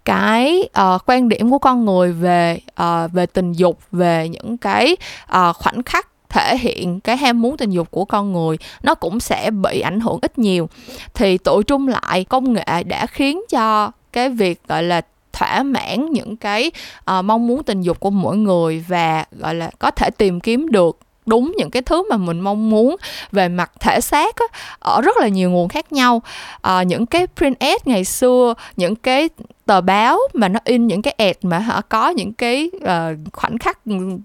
[0.06, 4.98] cái uh, quan điểm của con người về uh, về tình dục về những cái
[5.24, 9.20] uh, khoảnh khắc thể hiện cái ham muốn tình dục của con người nó cũng
[9.20, 10.70] sẽ bị ảnh hưởng ít nhiều.
[11.14, 15.02] Thì tụi trung lại công nghệ đã khiến cho cái việc gọi là
[15.42, 16.72] thỏa mãn những cái
[17.12, 20.68] uh, mong muốn tình dục của mỗi người và gọi là có thể tìm kiếm
[20.72, 22.96] được đúng những cái thứ mà mình mong muốn
[23.32, 24.46] về mặt thể xác á,
[24.80, 26.22] ở rất là nhiều nguồn khác nhau.
[26.62, 29.30] À, những cái print ad ngày xưa những cái
[29.72, 33.58] tờ báo mà nó in những cái ad mà họ có những cái uh, khoảnh
[33.58, 33.80] khắc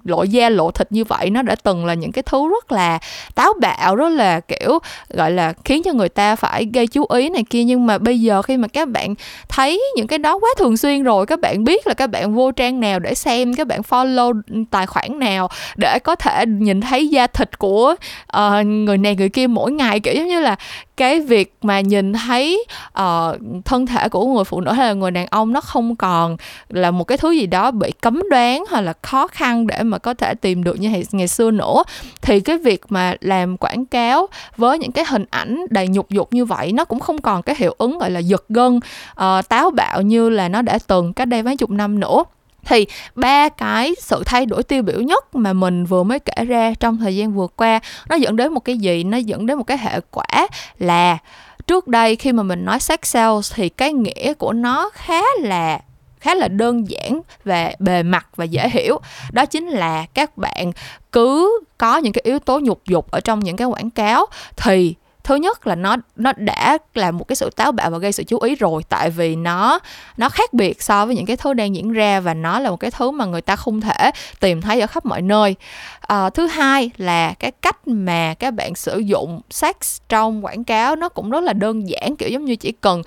[0.04, 2.98] lộ da lộ thịt như vậy nó đã từng là những cái thứ rất là
[3.35, 4.78] táo bạo rất là kiểu
[5.11, 7.64] gọi là khiến cho người ta phải gây chú ý này kia.
[7.64, 9.14] Nhưng mà bây giờ khi mà các bạn
[9.48, 12.50] thấy những cái đó quá thường xuyên rồi các bạn biết là các bạn vô
[12.50, 17.09] trang nào để xem các bạn follow tài khoản nào để có thể nhìn thấy
[17.09, 17.94] da thịt của
[18.37, 20.00] uh, người này người kia mỗi ngày.
[20.00, 20.56] Kiểu giống như là
[20.96, 22.64] cái việc mà nhìn thấy
[23.00, 25.96] uh, thân thể của người phụ nữ hay là người đàn ông ông nó không
[25.96, 26.37] còn
[26.68, 29.99] là một cái thứ gì đó bị cấm đoán hoặc là khó khăn để mà
[29.99, 31.83] có thể tìm được như ngày, ngày xưa nữa.
[32.22, 36.33] Thì cái việc mà làm quảng cáo với những cái hình ảnh đầy nhục dục
[36.33, 39.70] như vậy nó cũng không còn cái hiệu ứng gọi là giật gân uh, táo
[39.70, 42.25] bạo như là nó đã từng cách đây mấy chục năm nữa.
[42.68, 46.72] Thì ba cái sự thay đổi tiêu biểu nhất mà mình vừa mới kể ra
[46.81, 49.05] trong thời gian vừa qua nó dẫn đến một cái gì?
[49.05, 50.46] Nó dẫn đến một cái hệ quả
[50.79, 51.18] là
[51.66, 55.81] trước đây khi mà mình nói sex sales thì cái nghĩa của nó khá là
[56.20, 59.00] khá là đơn giản và bề mặt và dễ hiểu.
[59.33, 60.72] Đó chính là các bạn
[61.12, 64.26] cứ có những cái yếu tố nhục dục ở trong những cái quảng cáo
[64.57, 64.94] thì
[65.26, 68.24] thứ nhất là nó nó đã là một cái sự táo bạo và gây sự
[68.24, 69.78] chú ý rồi tại vì nó
[70.16, 72.76] nó khác biệt so với những cái thứ đang diễn ra và nó là một
[72.76, 74.10] cái thứ mà người ta không thể
[74.40, 75.56] tìm thấy ở khắp mọi nơi.
[76.00, 79.74] À, thứ hai là cái cách mà các bạn sử dụng sex
[80.08, 83.02] trong quảng cáo nó cũng rất là đơn giản kiểu giống như chỉ cần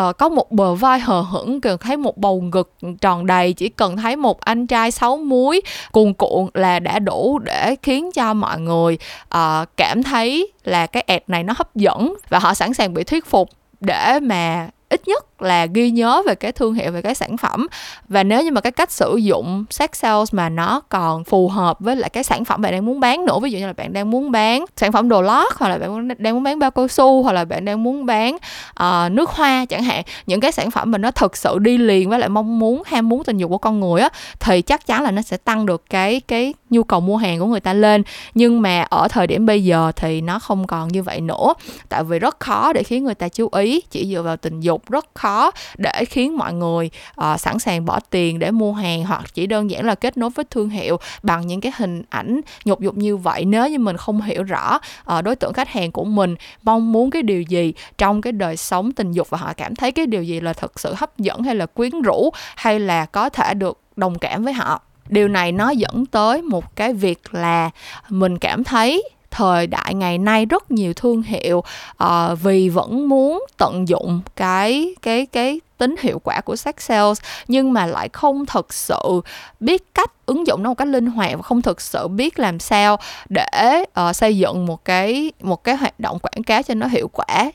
[0.00, 3.68] uh, có một bờ vai hờ hững cần thấy một bầu ngực tròn đầy chỉ
[3.68, 5.60] cần thấy một anh trai sáu muối
[5.92, 8.98] cuồn cuộn là đã đủ để khiến cho mọi người
[9.34, 13.04] uh, cảm thấy là cái ad này nó hấp dẫn và họ sẵn sàng bị
[13.04, 13.50] thuyết phục
[13.80, 17.66] để mà ít nhất là ghi nhớ về cái thương hiệu về cái sản phẩm.
[18.08, 21.80] Và nếu như mà cái cách sử dụng sex sales mà nó còn phù hợp
[21.80, 23.92] với lại cái sản phẩm bạn đang muốn bán nữa ví dụ như là bạn
[23.92, 26.88] đang muốn bán sản phẩm đồ lót hoặc là bạn đang muốn bán bao cao
[26.88, 28.36] su hoặc là bạn đang muốn bán
[28.80, 32.10] uh, nước hoa chẳng hạn những cái sản phẩm mà nó thực sự đi liền
[32.10, 34.08] với lại mong muốn ham muốn tình dục của con người á
[34.40, 37.46] thì chắc chắn là nó sẽ tăng được cái cái nhu cầu mua hàng của
[37.46, 38.02] người ta lên.
[38.34, 41.54] Nhưng mà ở thời điểm bây giờ thì nó không còn như vậy nữa.
[41.88, 44.75] Tại vì rất khó để khiến người ta chú ý chỉ dựa vào tình dục
[44.88, 49.34] rất khó để khiến mọi người uh, sẵn sàng bỏ tiền để mua hàng hoặc
[49.34, 52.80] chỉ đơn giản là kết nối với thương hiệu bằng những cái hình ảnh nhục
[52.80, 53.44] dục như vậy.
[53.44, 54.78] Nếu như mình không hiểu rõ
[55.18, 58.56] uh, đối tượng khách hàng của mình mong muốn cái điều gì trong cái đời
[58.56, 61.42] sống tình dục và họ cảm thấy cái điều gì là thật sự hấp dẫn
[61.42, 64.82] hay là quyến rũ hay là có thể được đồng cảm với họ.
[65.08, 67.70] Điều này nó dẫn tới một cái việc là
[68.08, 69.02] mình cảm thấy
[69.36, 71.62] thời đại ngày nay rất nhiều thương hiệu
[72.04, 72.08] uh,
[72.42, 77.72] vì vẫn muốn tận dụng cái cái cái tính hiệu quả của sex sales nhưng
[77.72, 79.20] mà lại không thật sự
[79.60, 82.58] biết cách ứng dụng nó một cách linh hoạt và không thực sự biết làm
[82.58, 82.96] sao
[83.28, 87.08] để uh, xây dựng một cái một cái hoạt động quảng cáo cho nó hiệu
[87.12, 87.50] quả.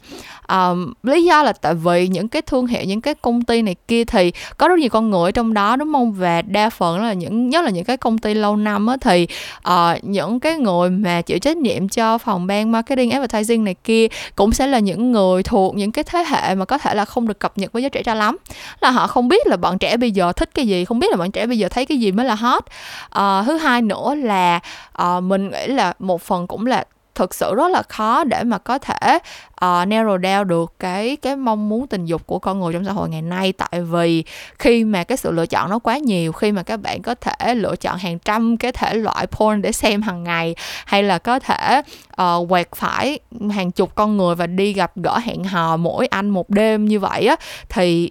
[0.50, 3.76] Um, lý do là tại vì những cái thương hiệu những cái công ty này
[3.88, 6.14] kia thì có rất nhiều con người trong đó đúng không?
[6.14, 9.28] Và đa phần là những nhất là những cái công ty lâu năm á thì
[9.68, 14.08] uh, những cái người mà chịu trách nhiệm cho phòng ban marketing advertising này kia
[14.36, 17.28] cũng sẽ là những người thuộc những cái thế hệ mà có thể là không
[17.28, 18.38] được cập nhật với giới trẻ cho lắm.
[18.82, 21.18] Là họ không biết là bọn trẻ bây giờ thích cái gì không biết là
[21.18, 22.61] bọn trẻ bây giờ thấy cái gì mới là hot
[23.20, 24.60] uh, thứ hai nữa là
[24.94, 28.58] à, mình nghĩ là một phần cũng là thực sự rất là khó để mà
[28.58, 32.74] có thể uh, narrow down được cái cái mong muốn tình dục của con người
[32.74, 33.54] trong xã hội ngày nay.
[33.54, 34.24] Tại vì
[34.60, 37.56] khi mà cái sự lựa chọn nó quá nhiều khi mà các bạn có thể
[37.56, 41.40] lựa chọn hàng trăm cái thể loại porn để xem hàng ngày hay là có
[41.40, 41.82] thể
[42.22, 43.20] uh, quẹt phải
[43.52, 47.00] hàng chục con người và đi gặp gỡ hẹn hò mỗi anh một đêm như
[47.00, 47.36] vậy á
[47.70, 48.10] thì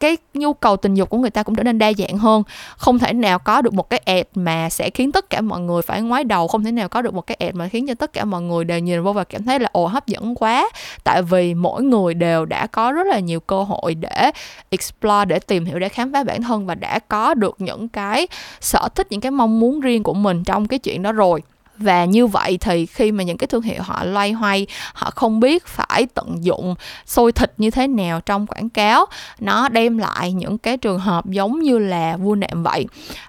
[0.00, 2.42] cái nhu cầu tình dục của người ta cũng trở nên đa dạng hơn.
[2.76, 5.82] Không thể nào có được một cái ad mà sẽ khiến tất cả mọi người
[5.82, 8.12] phải ngoái đầu, không thể nào có được một cái ad mà khiến cho tất
[8.12, 10.68] cả mọi người đều nhìn vô và cảm thấy là, ồ, hấp dẫn quá.
[11.04, 14.30] Tại vì mỗi người đều đã có rất là nhiều cơ hội để
[14.70, 18.26] explore, để tìm hiểu, để khám phá bản thân và đã có được những cái
[18.60, 21.42] sở thích, những cái mong muốn riêng của mình trong cái chuyện đó rồi
[21.80, 25.40] và như vậy thì khi mà những cái thương hiệu họ loay hoay họ không
[25.40, 26.74] biết phải tận dụng
[27.06, 29.06] xôi thịt như thế nào trong quảng cáo
[29.38, 32.86] nó đem lại những cái trường hợp giống như là vua nệm vậy.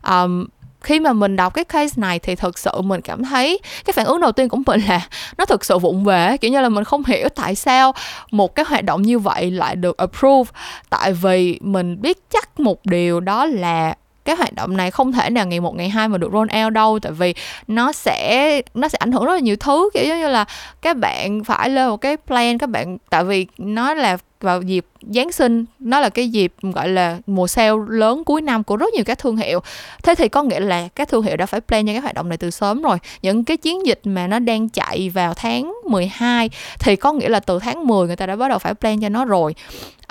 [0.09, 0.45] Um,
[0.81, 4.05] khi mà mình đọc cái case này thì thực sự mình cảm thấy cái phản
[4.05, 6.83] ứng đầu tiên của mình là nó thực sự vụng về kiểu như là mình
[6.83, 7.93] không hiểu tại sao
[8.31, 10.51] một cái hoạt động như vậy lại được approve.
[10.89, 13.95] Tại vì mình biết chắc một điều đó là
[14.31, 16.73] cái hoạt động này không thể nào ngày một, ngày hai mà được roll out
[16.73, 17.33] đâu, tại vì
[17.67, 20.45] nó sẽ nó sẽ ảnh hưởng rất là nhiều thứ, kiểu như là
[20.81, 24.85] các bạn phải lên một cái plan, các bạn, tại vì nó là vào dịp
[25.01, 25.65] Giáng sinh.
[25.79, 29.19] Nó là cái dịp gọi là mùa sale lớn cuối năm của rất nhiều các
[29.19, 29.59] thương hiệu.
[30.03, 32.29] Thế thì có nghĩa là các thương hiệu đã phải plan cho cái hoạt động
[32.29, 32.97] này từ sớm rồi.
[33.21, 36.49] Những cái chiến dịch mà nó đang chạy vào tháng 12
[36.79, 39.09] thì có nghĩa là từ tháng 10 người ta đã bắt đầu phải plan cho
[39.09, 39.55] nó rồi.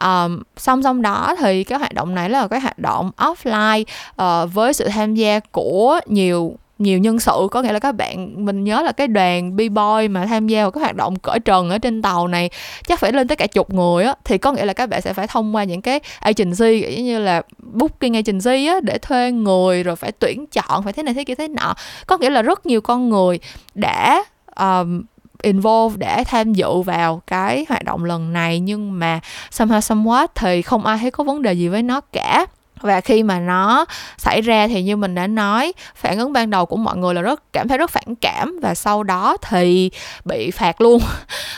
[0.03, 3.85] Um, song song đó thì cái hoạt động này là cái hoạt động offline
[4.23, 8.45] uh, với sự tham gia của nhiều nhiều nhân sự có nghĩa là các bạn
[8.45, 11.39] mình nhớ là cái đoàn b boy mà tham gia vào cái hoạt động cởi
[11.41, 12.51] trần ở trên tàu này
[12.89, 15.13] chắc phải lên tới cả chục người á thì có nghĩa là các bạn sẽ
[15.13, 19.83] phải thông qua những cái agency kiểu như là booking agency á để thuê người
[19.83, 21.75] rồi phải tuyển chọn phải thế này thế kia thế nọ.
[22.07, 23.39] Có nghĩa là rất nhiều con người
[23.75, 24.25] đã
[24.57, 25.03] um,
[25.43, 30.63] involve để tham dự vào cái hoạt động lần này nhưng mà somehow somewhat thì
[30.63, 32.47] không ai thấy có vấn đề gì với nó cả
[32.81, 33.85] và khi mà nó
[34.19, 37.23] xảy ra thì như mình đã nói phản ứng ban đầu của mọi người là
[37.23, 39.91] rất cảm thấy rất phản cảm và sau đó thì
[40.25, 41.03] bị phạt luôn.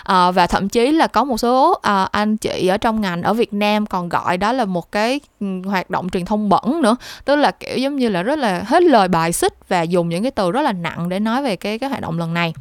[0.04, 3.34] À, và thậm chí là có một số à, anh chị ở trong ngành ở
[3.34, 6.96] Việt Nam còn gọi đó là một cái ừ, hoạt động truyền thông bẩn nữa.
[7.24, 10.22] Tức là kiểu giống như là rất là hết lời bài xích và dùng những
[10.22, 12.54] cái từ rất là nặng để nói về cái cái hoạt động lần này.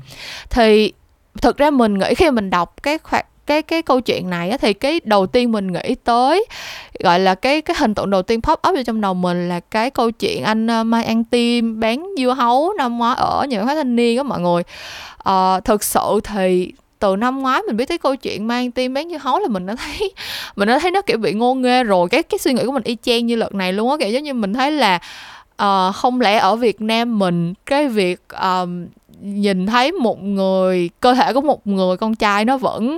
[0.49, 0.93] Thì
[1.41, 4.57] thực ra mình nghĩ khi mình đọc cái hoạt cái cái câu chuyện này á,
[4.57, 6.45] thì cái đầu tiên mình nghĩ tới
[6.99, 9.89] gọi là cái cái hình tượng đầu tiên pop up trong đầu mình là cái
[9.89, 13.75] câu chuyện anh uh, Mai An Tim bán dưa hấu năm ngoái ở nhà văn
[13.75, 14.63] thanh niên á mọi người.
[15.23, 19.09] À, thực sự thì từ năm ngoái mình biết tới câu chuyện mang tim bán
[19.09, 20.13] dưa hấu là mình đã thấy
[20.55, 22.09] mình đã thấy nó kiểu bị ngô nghê rồi.
[22.09, 24.23] Cái cái suy nghĩ của mình y chang như lần này luôn á kiểu giống
[24.23, 24.99] như mình thấy là
[25.63, 28.87] uh, không lẽ ở Việt Nam mình cái việc um,
[29.21, 32.97] nhìn thấy một người, cơ thể của một người con trai nó vẫn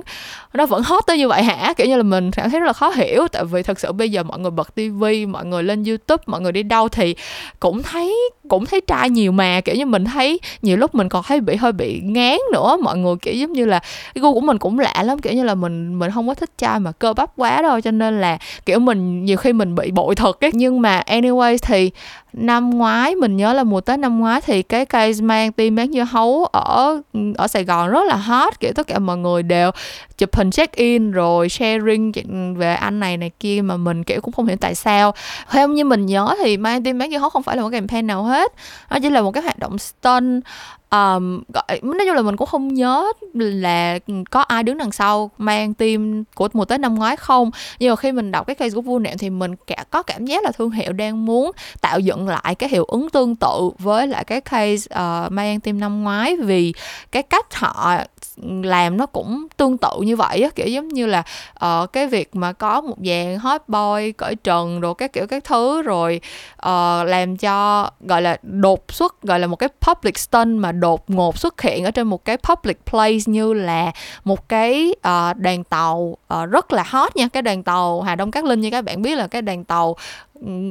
[0.52, 1.72] nó vẫn hot tới như vậy hả?
[1.76, 4.10] Kiểu như là mình cảm thấy rất là khó hiểu, tại vì thật sự bây
[4.10, 7.14] giờ mọi người bật tivi mọi người lên youtube, mọi người đi đâu thì
[7.60, 8.16] cũng thấy
[8.48, 9.60] cũng thấy trai nhiều mà.
[9.60, 12.76] Kiểu như mình thấy nhiều lúc mình còn thấy bị, hơi bị ngán nữa.
[12.82, 13.78] Mọi người, kiểu giống như là,
[14.14, 15.18] cái gu của mình cũng lạ lắm.
[15.18, 17.80] Kiểu như là mình mình không có thích trai mà cơ bắp quá đâu.
[17.80, 20.50] Cho nên là, kiểu mình, nhiều khi mình bị bội thật ấy.
[20.54, 21.90] Nhưng mà anyway thì
[22.36, 25.92] năm ngoái, mình nhớ là mùa tết năm ngoái thì cái cây mang tim bán
[25.92, 27.00] dưa hấu ở
[27.34, 28.60] ở Sài Gòn rất là hot.
[28.60, 29.70] Kiểu tất cả mọi người đều
[30.18, 32.12] chụp hình check in rồi sharing
[32.56, 35.14] về anh này này kia mà mình, kiểu, cũng không hiểu tại sao.
[35.50, 38.06] Theo như mình nhớ thì mang tim bán dưa hấu không phải là một campaign
[38.06, 38.52] nào hết.
[38.90, 40.44] Nó chỉ là một cái hoạt động stunt
[40.90, 43.98] um, gọi nói chung là mình cũng không nhớ là
[44.30, 47.50] có ai đứng đằng sau mang team của mùa tết năm ngoái không.
[47.78, 50.26] Nhưng mà khi mình đọc cái case của vua nệm thì mình cả có cảm
[50.26, 54.06] giác là thương hiệu đang muốn tạo dựng lại cái hiệu ứng tương tự với
[54.06, 56.72] lại cái case uh, mang team năm ngoái vì
[57.12, 57.96] cái cách họ
[58.62, 60.48] làm nó cũng tương tự như vậy á.
[60.54, 61.22] Kiểu giống như là
[61.64, 65.44] uh, cái việc mà có một dàn hot boy cởi trần rồi các kiểu các
[65.44, 66.20] thứ rồi
[66.56, 71.10] uh, làm cho gọi là đột xuất gọi là một cái public stunt mà đột
[71.10, 73.92] ngột xuất hiện ở trên một cái public place như là
[74.24, 78.30] một cái uh, đoàn tàu uh, rất là hot nha cái đoàn tàu Hà Đông
[78.30, 79.96] Cát Linh như các bạn biết là cái đoàn tàu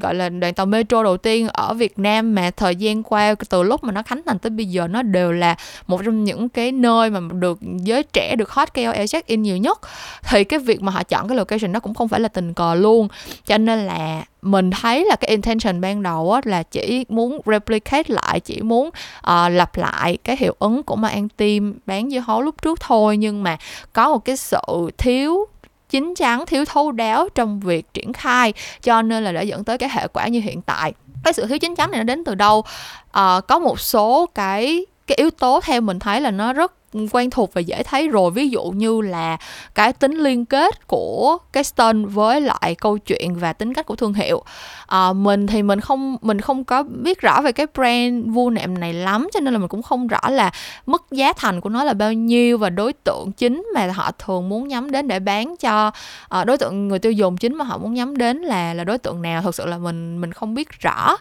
[0.01, 3.63] gọi là đoàn tàu metro đầu tiên ở Việt Nam mà thời gian qua từ
[3.63, 5.55] lúc mà nó khánh thành tới bây giờ nó đều là
[5.87, 9.57] một trong những cái nơi mà được giới trẻ được hot KOL check in nhiều
[9.57, 9.79] nhất.
[10.23, 12.75] Thì cái việc mà họ chọn cái location nó cũng không phải là tình cờ
[12.75, 13.07] luôn.
[13.45, 18.03] Cho nên là mình thấy là cái intention ban đầu á, là chỉ muốn replicate
[18.07, 22.19] lại chỉ muốn uh, lặp lại cái hiệu ứng của mà an tim bán dưa
[22.19, 23.17] hấu lúc trước thôi.
[23.17, 23.57] Nhưng mà
[23.93, 25.47] có một cái sự thiếu
[25.93, 29.77] chín chắn thiếu thấu đáo trong việc triển khai cho nên là đã dẫn tới
[29.77, 30.93] cái hệ quả như hiện tại.
[31.23, 32.63] Cái sự thiếu chín chắn này nó đến từ đâu?
[33.11, 36.71] À, có một số cái cái yếu tố theo mình thấy là nó rất
[37.11, 38.31] quen thuộc và dễ thấy rồi.
[38.31, 39.37] Ví dụ như là
[39.75, 43.95] cái tính liên kết của cái stunt với lại câu chuyện và tính cách của
[43.95, 44.43] thương hiệu.
[44.87, 48.79] À, mình thì mình không mình không có biết rõ về cái brand vu nệm
[48.79, 50.51] này lắm cho nên là mình cũng không rõ là
[50.85, 54.49] mức giá thành của nó là bao nhiêu và đối tượng chính mà họ thường
[54.49, 55.91] muốn nhắm đến để bán cho
[56.29, 58.97] à, đối tượng người tiêu dùng chính mà họ muốn nhắm đến là là đối
[58.97, 59.41] tượng nào.
[59.41, 61.17] Thực sự là mình mình không biết rõ.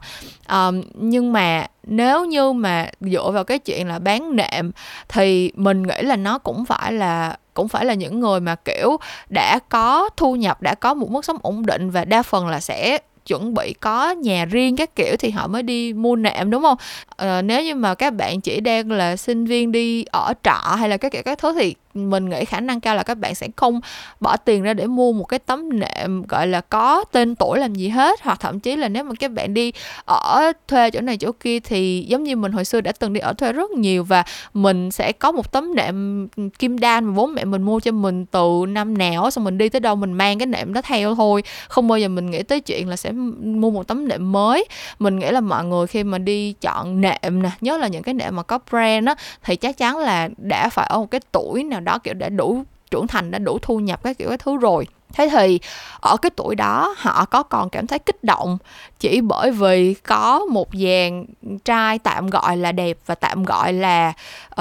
[0.46, 4.70] À, nhưng mà nếu như mà dựa vào cái chuyện là bán nệm
[5.08, 8.96] thì mình nghĩ là nó cũng phải là cũng phải là những người mà kiểu
[9.28, 12.60] đã có thu nhập đã có một mức sống ổn định và đa phần là
[12.60, 16.62] sẽ chuẩn bị có nhà riêng các kiểu thì họ mới đi mua nệm đúng
[16.62, 16.78] không?
[17.16, 20.88] À, nếu như mà các bạn chỉ đang là sinh viên đi ở trọ hay
[20.88, 23.48] là các kiểu các thứ thì mình nghĩ khả năng cao là các bạn sẽ
[23.56, 23.80] không
[24.20, 27.74] bỏ tiền ra để mua một cái tấm nệm, gọi là, có tên tuổi làm
[27.74, 28.22] gì hết.
[28.22, 29.72] Hoặc thậm chí là nếu mà các bạn đi
[30.06, 33.20] ở thuê chỗ này chỗ kia thì giống như mình hồi xưa đã từng đi
[33.20, 34.24] ở thuê rất nhiều và
[34.54, 36.28] mình sẽ có một tấm nệm
[36.58, 39.68] kim đan mà bố mẹ mình mua cho mình từ năm nào xong mình đi
[39.68, 41.42] tới đâu mình mang cái nệm đó theo thôi.
[41.68, 44.64] Không bao giờ mình nghĩ tới chuyện là sẽ mua một tấm nệm mới.
[44.98, 48.14] Mình nghĩ là mọi người khi mà đi chọn nệm nè, nhớ là những cái
[48.14, 51.64] nệm mà có brand á, thì chắc chắn là đã phải ở một cái tuổi
[51.64, 54.56] nào đó kiểu đã đủ trưởng thành đã đủ thu nhập cái kiểu cái thứ
[54.56, 54.86] rồi.
[55.12, 55.60] Thế thì
[56.00, 58.58] ở cái tuổi đó họ có còn cảm thấy kích động
[58.98, 61.24] chỉ bởi vì có một dàn
[61.64, 64.12] trai tạm gọi là đẹp và tạm gọi là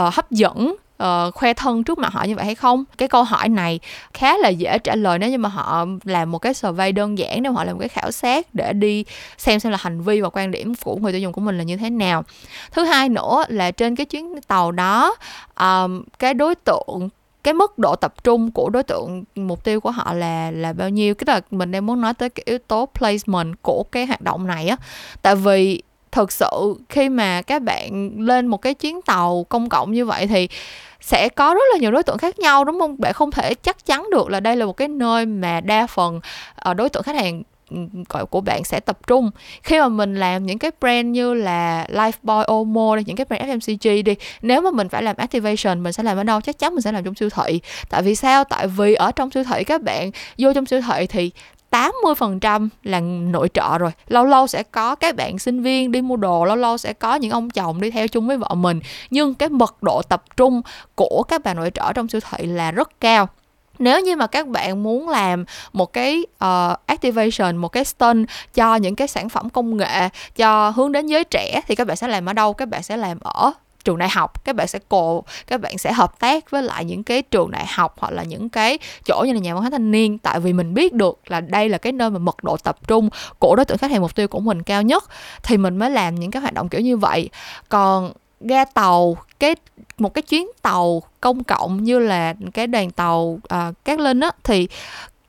[0.01, 2.83] uh, hấp dẫn uh, khoe thân trước mặt họ như vậy hay không?
[2.97, 3.79] Cái câu hỏi này
[4.13, 7.43] khá là dễ trả lời nếu như mà họ làm một cái survey đơn giản
[7.43, 9.05] nếu họ làm một cái khảo sát để đi
[9.37, 11.63] xem xem là hành vi và quan điểm của người tiêu dùng của mình là
[11.63, 12.23] như thế nào.
[12.71, 15.15] Thứ hai nữa là trên cái chuyến tàu đó
[15.59, 17.09] um, cái đối tượng
[17.43, 20.89] cái mức độ tập trung của đối tượng mục tiêu của họ là là bao
[20.89, 21.15] nhiêu?
[21.15, 24.47] Cái là mình đang muốn nói tới cái yếu tố placement của cái hoạt động
[24.47, 24.77] này á.
[25.21, 25.81] Tại vì
[26.11, 30.27] thực sự, khi mà các bạn lên một cái chuyến tàu công cộng như vậy
[30.27, 30.47] thì
[31.01, 32.95] sẽ có rất là nhiều đối tượng khác nhau, đúng không?
[32.99, 36.19] Bạn không thể chắc chắn được là đây là một cái nơi mà đa phần
[36.55, 37.43] ờ, đối tượng khách hàng
[38.09, 39.31] gọi của bạn sẽ tập trung.
[39.63, 43.43] Khi mà mình làm những cái brand như là Lifebuoy, Omo đi, những cái brand
[43.43, 46.41] FMCG đi, nếu mà mình phải làm activation, mình sẽ làm ở đâu?
[46.41, 47.61] Chắc chắn mình sẽ làm trong siêu thị.
[47.89, 48.43] Tại vì sao?
[48.43, 51.31] Tại vì ở trong siêu thị, các bạn vô trong siêu thị thì
[51.71, 53.91] 80% là nội trợ rồi.
[54.07, 57.15] Lâu lâu sẽ có các bạn sinh viên đi mua đồ lâu lâu sẽ có
[57.15, 58.79] những ông chồng đi theo chung với vợ mình.
[59.09, 60.61] Nhưng cái mật độ tập trung
[60.95, 63.27] của các bà nội trợ trong siêu thị là rất cao.
[63.79, 68.75] Nếu như mà các bạn muốn làm một cái uh, activation một cái stunt cho
[68.75, 72.07] những cái sản phẩm công nghệ cho hướng đến giới trẻ thì các bạn sẽ
[72.07, 72.53] làm ở đâu?
[72.53, 73.51] Các bạn sẽ làm ở
[73.83, 77.03] trường đại học các bạn sẽ cổ các bạn sẽ hợp tác với lại những
[77.03, 79.91] cái trường đại học hoặc là những cái chỗ như là nhà văn hóa thanh
[79.91, 80.17] niên.
[80.17, 83.09] Tại vì mình biết được là đây là cái nơi mà mật độ tập trung
[83.39, 85.03] của đối tượng khách hàng mục tiêu của mình cao nhất
[85.43, 87.29] thì mình mới làm những cái hoạt động kiểu như vậy.
[87.69, 89.55] Còn ga tàu cái
[89.97, 94.31] một cái chuyến tàu công cộng như là cái đoàn tàu uh, cát linh á
[94.43, 94.67] thì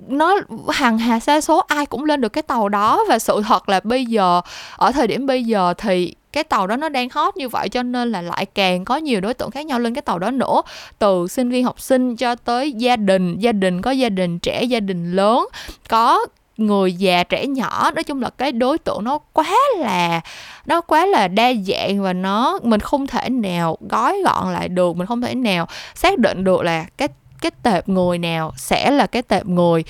[0.09, 0.35] nó
[0.69, 3.05] hàng hà xa số ai cũng lên được cái tàu đó.
[3.09, 4.41] Và sự thật là bây giờ
[4.77, 7.83] ở thời điểm bây giờ thì cái tàu đó nó đang hot như vậy cho
[7.83, 10.63] nên là lại càng có nhiều đối tượng khác nhau lên cái tàu đó nữa.
[10.99, 14.63] Từ sinh viên học sinh cho tới gia đình gia đình có gia đình trẻ,
[14.63, 15.49] gia đình lớn,
[15.89, 17.91] có người già, trẻ nhỏ.
[17.91, 20.21] Nói chung là cái đối tượng nó quá là,
[20.67, 24.97] nó quá là đa dạng và nó, mình không thể nào gói gọn lại được,
[24.97, 27.09] mình không thể nào xác định được là cái
[27.43, 29.85] cái tệp người nào sẽ là cái tệp người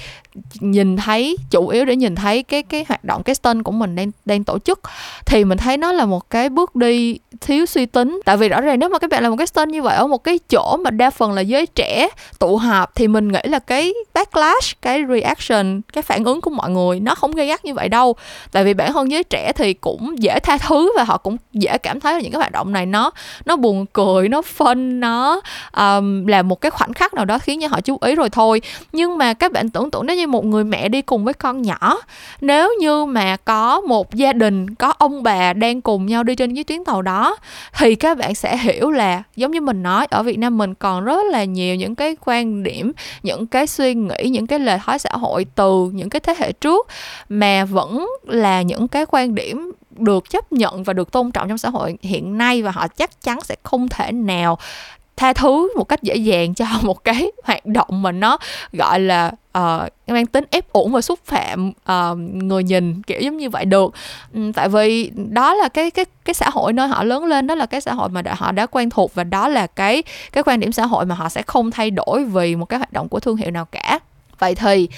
[0.60, 3.94] nhìn thấy chủ yếu để nhìn thấy cái cái hoạt động cái stun của mình
[3.94, 4.80] đang đang tổ chức.
[5.26, 8.20] Thì mình thấy nó là một cái bước đi thiếu suy tính.
[8.24, 10.06] Tại vì rõ ràng nếu mà các bạn làm một cái stun như vậy ở
[10.06, 13.58] một cái chỗ mà đa phần là giới trẻ tụ họp thì mình nghĩ là
[13.58, 17.74] cái backlash cái reaction cái phản ứng của mọi người nó không gây gắt như
[17.74, 18.16] vậy đâu.
[18.52, 21.78] Tại vì bản thân giới trẻ thì cũng dễ tha thứ và họ cũng dễ
[21.78, 23.10] cảm thấy là những cái hoạt động này nó
[23.44, 25.40] nó buồn cười nó phân nó
[25.76, 28.60] um, là một cái khoảnh khắc nào đó khiến cho họ chú ý rồi thôi.
[28.92, 31.62] Nhưng mà các bạn tưởng tượng nếu như một người mẹ đi cùng với con
[31.62, 32.00] nhỏ,
[32.40, 36.54] nếu như mà có một gia đình, có ông bà đang cùng nhau đi trên
[36.54, 37.36] cái chuyến tàu đó,
[37.78, 41.04] thì các bạn sẽ hiểu là, giống như mình nói, ở Việt Nam mình còn
[41.04, 44.98] rất là nhiều những cái quan điểm, những cái suy nghĩ, những cái lề thói
[44.98, 46.86] xã hội từ những cái thế hệ trước
[47.28, 51.58] mà vẫn là những cái quan điểm được chấp nhận và được tôn trọng trong
[51.58, 54.58] xã hội hiện nay và họ chắc chắn sẽ không thể nào
[55.16, 58.38] tha thứ một cách dễ dàng cho một cái hoạt động mà nó
[58.72, 63.36] gọi là uh, mang tính ép uổng và xúc phạm uh, người nhìn kiểu giống
[63.36, 63.94] như vậy được.
[64.34, 67.54] Um, tại vì đó là cái cái cái xã hội nơi họ lớn lên đó
[67.54, 70.02] là cái xã hội mà đã, họ đã quen thuộc và đó là cái
[70.32, 72.92] cái quan điểm xã hội mà họ sẽ không thay đổi vì một cái hoạt
[72.92, 73.98] động của thương hiệu nào cả.
[74.38, 74.88] Vậy thì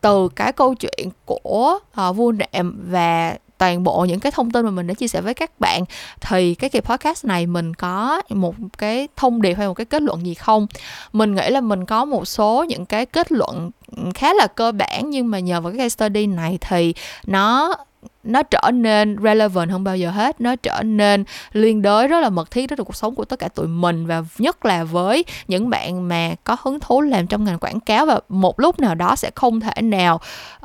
[0.00, 4.50] từ cái câu chuyện của ờ, uh, vua nệm và toàn bộ những cái thông
[4.50, 5.84] tin mà mình đã chia sẻ với các bạn,
[6.20, 10.02] thì cái kỳ podcast này mình có một cái thông điệp hay một cái kết
[10.02, 10.66] luận gì không?
[11.12, 13.70] Mình nghĩ là mình có một số những cái kết luận
[14.14, 16.94] khá là cơ bản, nhưng mà nhờ vào cái case study này thì
[17.26, 17.74] nó
[18.22, 20.40] nó trở nên relevant hơn bao giờ hết.
[20.40, 23.48] Nó trở nên liên đới rất là mật thiết với cuộc sống của tất cả
[23.48, 27.58] tụi mình và nhất là với những bạn mà có hứng thú làm trong ngành
[27.58, 30.20] quảng cáo và một lúc nào đó sẽ không thể nào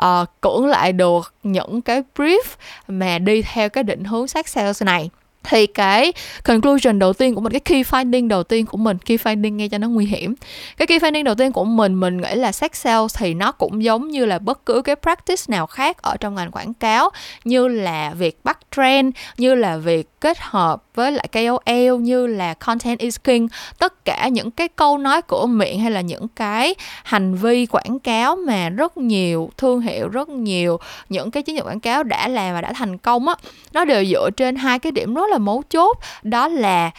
[0.06, 2.44] uh, cưỡng lại được những cái brief
[2.88, 5.10] mà đi theo cái định hướng sát sales này
[5.50, 9.18] thì cái conclusion đầu tiên của mình, cái key finding đầu tiên của mình, key
[9.18, 10.36] finding nghe cho nó nguy hiểm.
[10.78, 13.84] Cái key finding đầu tiên của mình mình nghĩ là sex sales thì nó cũng
[13.84, 17.10] giống như là bất cứ cái practice nào khác ở trong ngành quảng cáo,
[17.44, 22.54] như là việc bắt trend, như là việc kết hợp với lại KOL như là
[22.54, 23.48] content is king.
[23.80, 28.00] Tất cả những cái câu nói của miệng hay là những cái hành vi quảng
[28.00, 30.80] cáo mà rất nhiều, thương hiệu rất nhiều,
[31.10, 33.36] những cái chiến dịch quảng cáo đã làm và đã thành công á,
[33.74, 35.98] nó đều dựa trên hai cái điểm rất là mấu chốt.
[36.24, 36.92] Đó là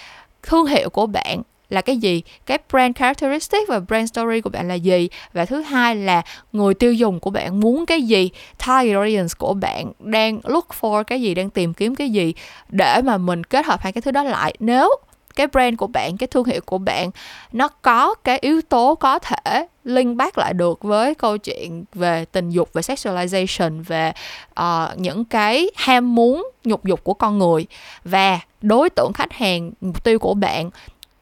[0.42, 2.22] thương hiệu của bạn là cái gì?
[2.46, 5.08] Cái brand characteristic và brand story của bạn là gì?
[5.32, 8.30] Và thứ hai là người tiêu dùng của bạn muốn cái gì?
[8.66, 11.34] Target audience của bạn đang look for cái gì?
[11.34, 12.34] Đang tìm kiếm cái gì?
[12.68, 14.54] Để mà mình kết hợp hai cái thứ đó lại.
[14.58, 14.90] Nếu
[15.36, 17.10] cái brand của bạn cái thương hiệu của bạn
[17.52, 22.24] nó có cái yếu tố có thể link back lại được với câu chuyện về
[22.24, 24.12] tình dục về sexualization về
[24.60, 27.66] uh, những cái ham muốn nhục dục của con người.
[28.04, 30.70] Và đối tượng khách hàng mục tiêu của bạn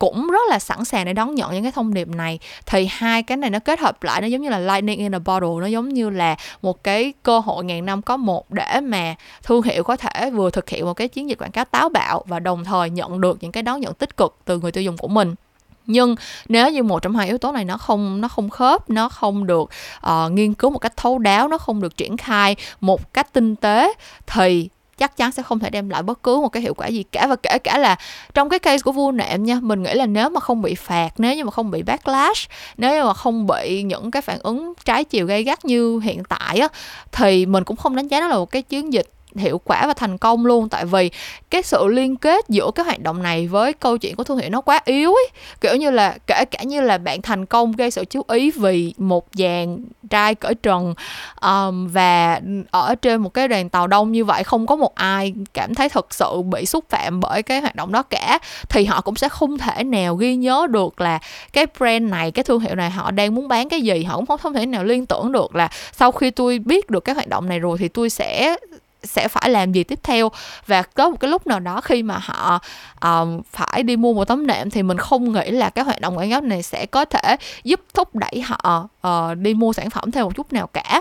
[0.05, 2.39] cũng rất là sẵn sàng để đón nhận những cái thông điệp này.
[2.67, 5.19] Thì hai cái này nó kết hợp lại nó giống như là lightning in a
[5.19, 9.15] bottle nó giống như là một cái cơ hội ngàn năm có một để mà
[9.43, 12.25] thương hiệu có thể vừa thực hiện một cái chiến dịch quảng cáo táo bạo
[12.27, 14.97] và đồng thời nhận được những cái đón nhận tích cực từ người tiêu dùng
[14.97, 15.35] của mình.
[15.87, 16.17] Nhưng
[16.49, 19.47] nếu như một trong hai yếu tố này nó không nó không khớp nó không
[19.47, 19.71] được
[20.07, 23.57] uh, nghiên cứu một cách thấu đáo nó không được triển khai một cách tinh
[23.57, 23.93] tế
[24.27, 27.03] thì chắc chắn sẽ không thể đem lại bất cứ một cái hiệu quả gì
[27.03, 27.27] cả.
[27.27, 27.97] Và kể cả là
[28.35, 31.11] trong cái case của vua nệm nha, mình nghĩ là nếu mà không bị phạt,
[31.19, 34.73] nếu như mà không bị backlash, nếu như mà không bị những cái phản ứng
[34.85, 36.69] trái chiều gây gắt như hiện tại á,
[37.13, 39.95] thì mình cũng không đánh giá nó là một cái chiến dịch hiệu quả và
[39.95, 40.69] thành công luôn.
[40.69, 41.11] Tại vì
[41.51, 44.51] cái sự liên kết giữa cái hoạt động này với câu chuyện của thương hiệu
[44.51, 45.29] nó quá yếu ấy.
[45.61, 48.95] Kiểu như là kể cả như là bạn thành công gây sự chú ý vì
[48.99, 50.95] một dàn trai cởi trần
[51.43, 55.35] um, và ở trên một cái đoàn tàu đông như vậy không có một ai
[55.55, 59.01] cảm thấy thật sự bị xúc phạm bởi cái hoạt động đó cả thì họ
[59.01, 61.19] cũng sẽ không thể nào ghi nhớ được là
[61.53, 64.05] cái brand này cái thương hiệu này họ đang muốn bán cái gì.
[64.05, 67.15] Họ cũng không thể nào liên tưởng được là sau khi tôi biết được cái
[67.15, 68.57] hoạt động này rồi thì tôi sẽ
[69.05, 70.31] sẽ phải làm gì tiếp theo.
[70.67, 72.61] Và có một cái lúc nào đó khi mà họ
[73.01, 76.19] um, phải đi mua một tấm nệm thì mình không nghĩ là cái hoạt động
[76.19, 80.11] quảng cáo này sẽ có thể giúp thúc đẩy họ uh, đi mua sản phẩm
[80.11, 81.01] theo một chút nào cả.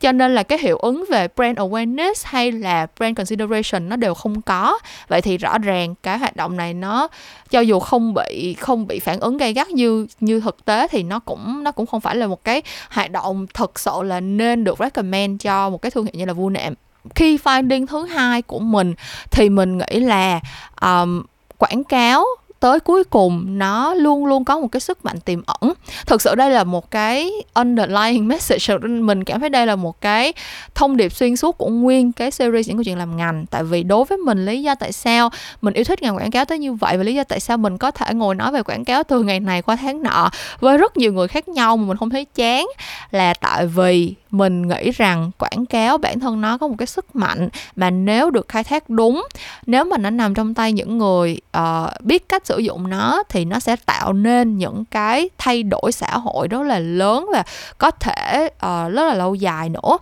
[0.00, 4.14] Cho nên là cái hiệu ứng về brand awareness hay là brand consideration nó đều
[4.14, 4.78] không có.
[5.08, 7.08] Vậy thì rõ ràng cái hoạt động này nó
[7.50, 11.02] cho dù không bị không bị phản ứng gay gắt như như thực tế thì
[11.02, 14.64] nó cũng nó cũng không phải là một cái hoạt động thực sự là nên
[14.64, 16.74] được recommend cho một cái thương hiệu như là vua nệm
[17.14, 18.94] khi finding thứ hai của mình
[19.30, 20.40] thì mình nghĩ là
[20.80, 21.22] um,
[21.58, 22.24] quảng cáo
[22.60, 25.72] tới cuối cùng nó luôn luôn có một cái sức mạnh tiềm ẩn.
[26.06, 28.78] Thực sự đây là một cái underlying message.
[28.88, 30.32] Mình cảm thấy đây là một cái
[30.74, 33.46] thông điệp xuyên suốt của nguyên cái series những câu chuyện làm ngành.
[33.46, 35.30] Tại vì đối với mình lý do tại sao
[35.62, 37.78] mình yêu thích ngành quảng cáo tới như vậy và lý do tại sao mình
[37.78, 40.30] có thể ngồi nói về quảng cáo từ ngày này qua tháng nọ
[40.60, 42.66] với rất nhiều người khác nhau mà mình không thấy chán
[43.10, 47.16] là tại vì mình nghĩ rằng quảng cáo bản thân nó có một cái sức
[47.16, 49.26] mạnh mà nếu được khai thác đúng
[49.66, 53.44] nếu mà nó nằm trong tay những người uh, biết cách sử dụng nó thì
[53.44, 57.42] nó sẽ tạo nên những cái thay đổi xã hội rất là lớn và
[57.78, 59.98] có thể uh, rất là lâu dài nữa.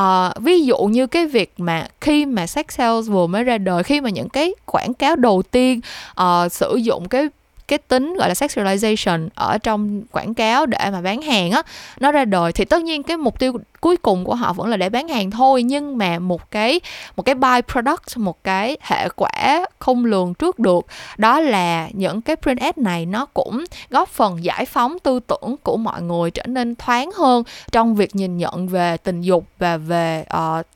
[0.00, 3.82] Uh, ví dụ như cái việc mà khi mà sex sales vừa mới ra đời
[3.82, 5.80] khi mà những cái quảng cáo đầu tiên
[6.20, 7.28] uh, sử dụng cái
[7.68, 11.62] cái tính gọi là sexualization ở trong quảng cáo để mà bán hàng á
[12.00, 12.52] nó ra đời.
[12.52, 15.30] Thì tất nhiên cái mục tiêu cuối cùng của họ vẫn là để bán hàng
[15.30, 16.80] thôi nhưng mà một cái
[17.16, 22.22] một cái by product một cái hệ quả không lường trước được đó là những
[22.22, 26.30] cái print ad này nó cũng góp phần giải phóng tư tưởng của mọi người
[26.30, 27.42] trở nên thoáng hơn
[27.72, 30.66] trong việc nhìn nhận về tình dục và về uh,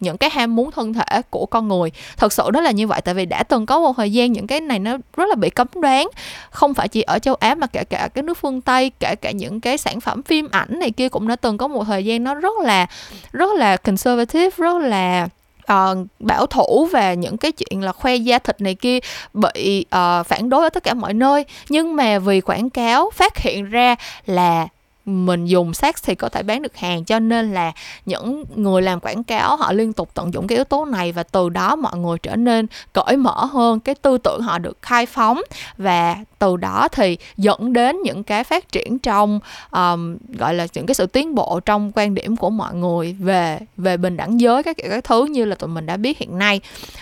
[0.00, 1.90] những cái ham muốn thân thể của con người.
[2.16, 4.46] Thật sự đó là như vậy tại vì đã từng có một thời gian những
[4.46, 6.08] cái này nó rất là bị cấm đoán.
[6.50, 9.30] Không phải chỉ ở châu Á mà kể cả cái nước phương Tây kể cả
[9.30, 12.24] những cái sản phẩm phim ảnh này kia cũng đã từng có một thời gian
[12.24, 12.86] nó rất là
[13.32, 15.28] rất là conservative rất là
[15.72, 18.98] uh, bảo thủ về những cái chuyện là khoe da thịt này kia
[19.34, 21.44] bị uh, phản đối ở tất cả mọi nơi.
[21.68, 23.96] Nhưng mà vì quảng cáo phát hiện ra
[24.26, 24.68] là
[25.04, 27.72] mình dùng sex thì có thể bán được hàng cho nên là
[28.06, 31.22] những người làm quảng cáo họ liên tục tận dụng cái yếu tố này và
[31.22, 35.06] từ đó mọi người trở nên cởi mở hơn cái tư tưởng họ được khai
[35.06, 35.40] phóng.
[35.78, 39.40] Và từ đó thì dẫn đến những cái phát triển trong
[39.70, 43.58] um, gọi là những cái sự tiến bộ trong quan điểm của mọi người về
[43.76, 46.38] về bình đẳng giới các kiểu các thứ như là tụi mình đã biết hiện
[46.38, 46.60] nay.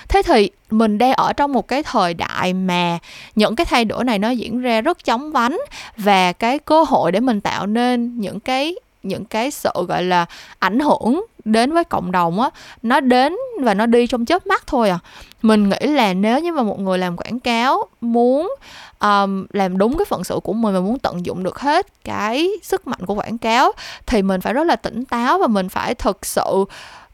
[0.08, 2.98] Thế thì mình đang ở trong một cái thời đại mà
[3.34, 5.58] những cái thay đổi này nó diễn ra rất chóng vánh
[5.96, 10.26] và cái cơ hội để mình tạo nên những cái những cái sự gọi là
[10.58, 12.50] ảnh hưởng đến với cộng đồng á
[12.82, 14.98] nó đến và nó đi trong chớp mắt thôi à.
[15.42, 18.54] Mình nghĩ là nếu như mà một người làm quảng cáo muốn
[19.00, 22.50] um, làm đúng cái phận sự của mình và muốn tận dụng được hết cái
[22.62, 23.72] sức mạnh của quảng cáo
[24.06, 26.64] thì mình phải rất là tỉnh táo và mình phải thực sự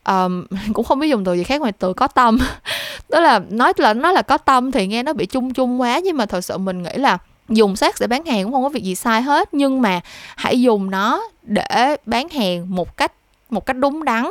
[0.07, 2.38] um, cũng không biết dùng từ gì khác ngoài từ có tâm.
[3.09, 6.00] Đó là nói là nó là có tâm thì nghe nó bị chung chung quá
[6.04, 8.68] nhưng mà thật sự mình nghĩ là dùng sex để bán hàng cũng không có
[8.68, 9.54] việc gì sai hết.
[9.54, 10.00] Nhưng mà
[10.36, 13.12] hãy dùng nó để bán hàng một cách
[13.50, 14.26] một cách đúng đắn.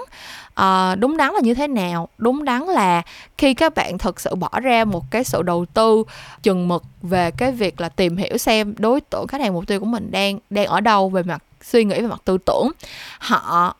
[0.53, 2.09] À, đúng đắn là như thế nào?
[2.17, 3.01] Đúng đắn là
[3.37, 6.03] khi các bạn thực sự bỏ ra một cái sự đầu tư
[6.43, 9.79] chừng mực về cái việc là tìm hiểu xem đối tượng khách hàng mục tiêu
[9.79, 12.71] của mình đang đang ở đâu về mặt suy nghĩ về mặt tư tưởng
[13.19, 13.75] họ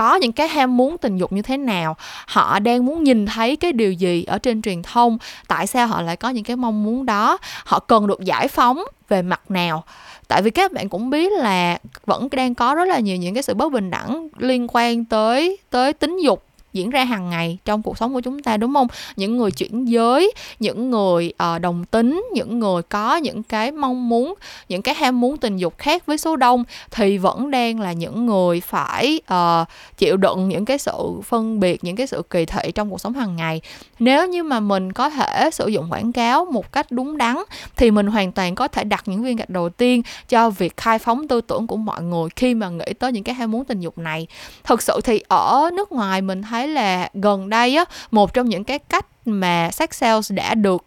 [0.00, 1.96] có những cái ham muốn tình dục như thế nào,
[2.26, 6.02] họ đang muốn nhìn thấy cái điều gì ở trên truyền thông, tại sao họ
[6.02, 9.84] lại có những cái mong muốn đó, họ cần được giải phóng về mặt nào.
[10.28, 13.42] Tại vì các bạn cũng biết là vẫn đang có rất là nhiều những cái
[13.42, 17.82] sự bất bình đẳng liên quan tới tới tính dục diễn ra hàng ngày trong
[17.82, 18.86] cuộc sống của chúng ta đúng không?
[19.16, 24.08] Những người chuyển giới những người uh, đồng tính những người có những cái mong
[24.08, 24.34] muốn
[24.68, 28.26] những cái ham muốn tình dục khác với số đông thì vẫn đang là những
[28.26, 29.68] người phải uh,
[29.98, 33.14] chịu đựng những cái sự phân biệt những cái sự kỳ thị trong cuộc sống
[33.14, 33.60] hàng ngày.
[33.98, 37.36] Nếu như mà mình có thể sử dụng quảng cáo một cách đúng đắn
[37.76, 40.98] thì mình hoàn toàn có thể đặt những viên gạch đầu tiên cho việc khai
[40.98, 43.80] phóng tư tưởng của mọi người khi mà nghĩ tới những cái ham muốn tình
[43.80, 44.26] dục này.
[44.64, 48.48] Thực sự thì ở nước ngoài mình thấy thấy là gần đây á, một trong
[48.48, 50.84] những cái cách mà sex sales đã được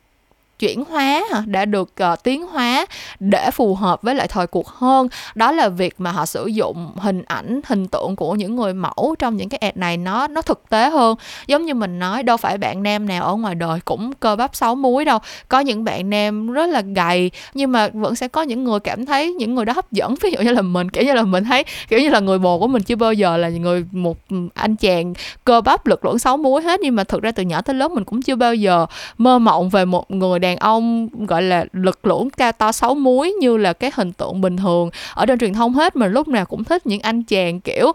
[0.64, 2.86] chuyển hóa đã được uh, tiến hóa
[3.20, 5.08] để phù hợp với lại thời cuộc hơn.
[5.36, 9.16] Đó là việc mà họ sử dụng hình ảnh hình tượng của những người mẫu
[9.20, 11.16] trong những cái ad này nó nó thực tế hơn.
[11.48, 14.56] Giống như mình nói đâu phải bạn nam nào ở ngoài đời cũng cơ bắp
[14.56, 15.20] sáu múi đâu.
[15.48, 19.06] Có những bạn nam rất là gầy nhưng mà vẫn sẽ có những người cảm
[19.06, 20.16] thấy những người đó hấp dẫn.
[20.22, 22.60] Ví dụ như là mình kiểu như là mình thấy kiểu như là người bồ
[22.60, 26.20] của mình chưa bao giờ là người một ừ, anh chàng cơ bắp lực lưỡng
[26.20, 26.80] sáu múi hết.
[26.80, 28.86] Nhưng mà thực ra từ nhỏ tới lớn mình cũng chưa bao giờ
[29.18, 32.96] mơ mộng về một người đàn đàn ông, gọi là, lực lưỡng cao to sáu
[32.96, 36.28] múi như là cái hình tượng bình thường ở trên truyền thông hết, mà lúc
[36.28, 37.92] nào cũng thích những anh chàng, kiểu,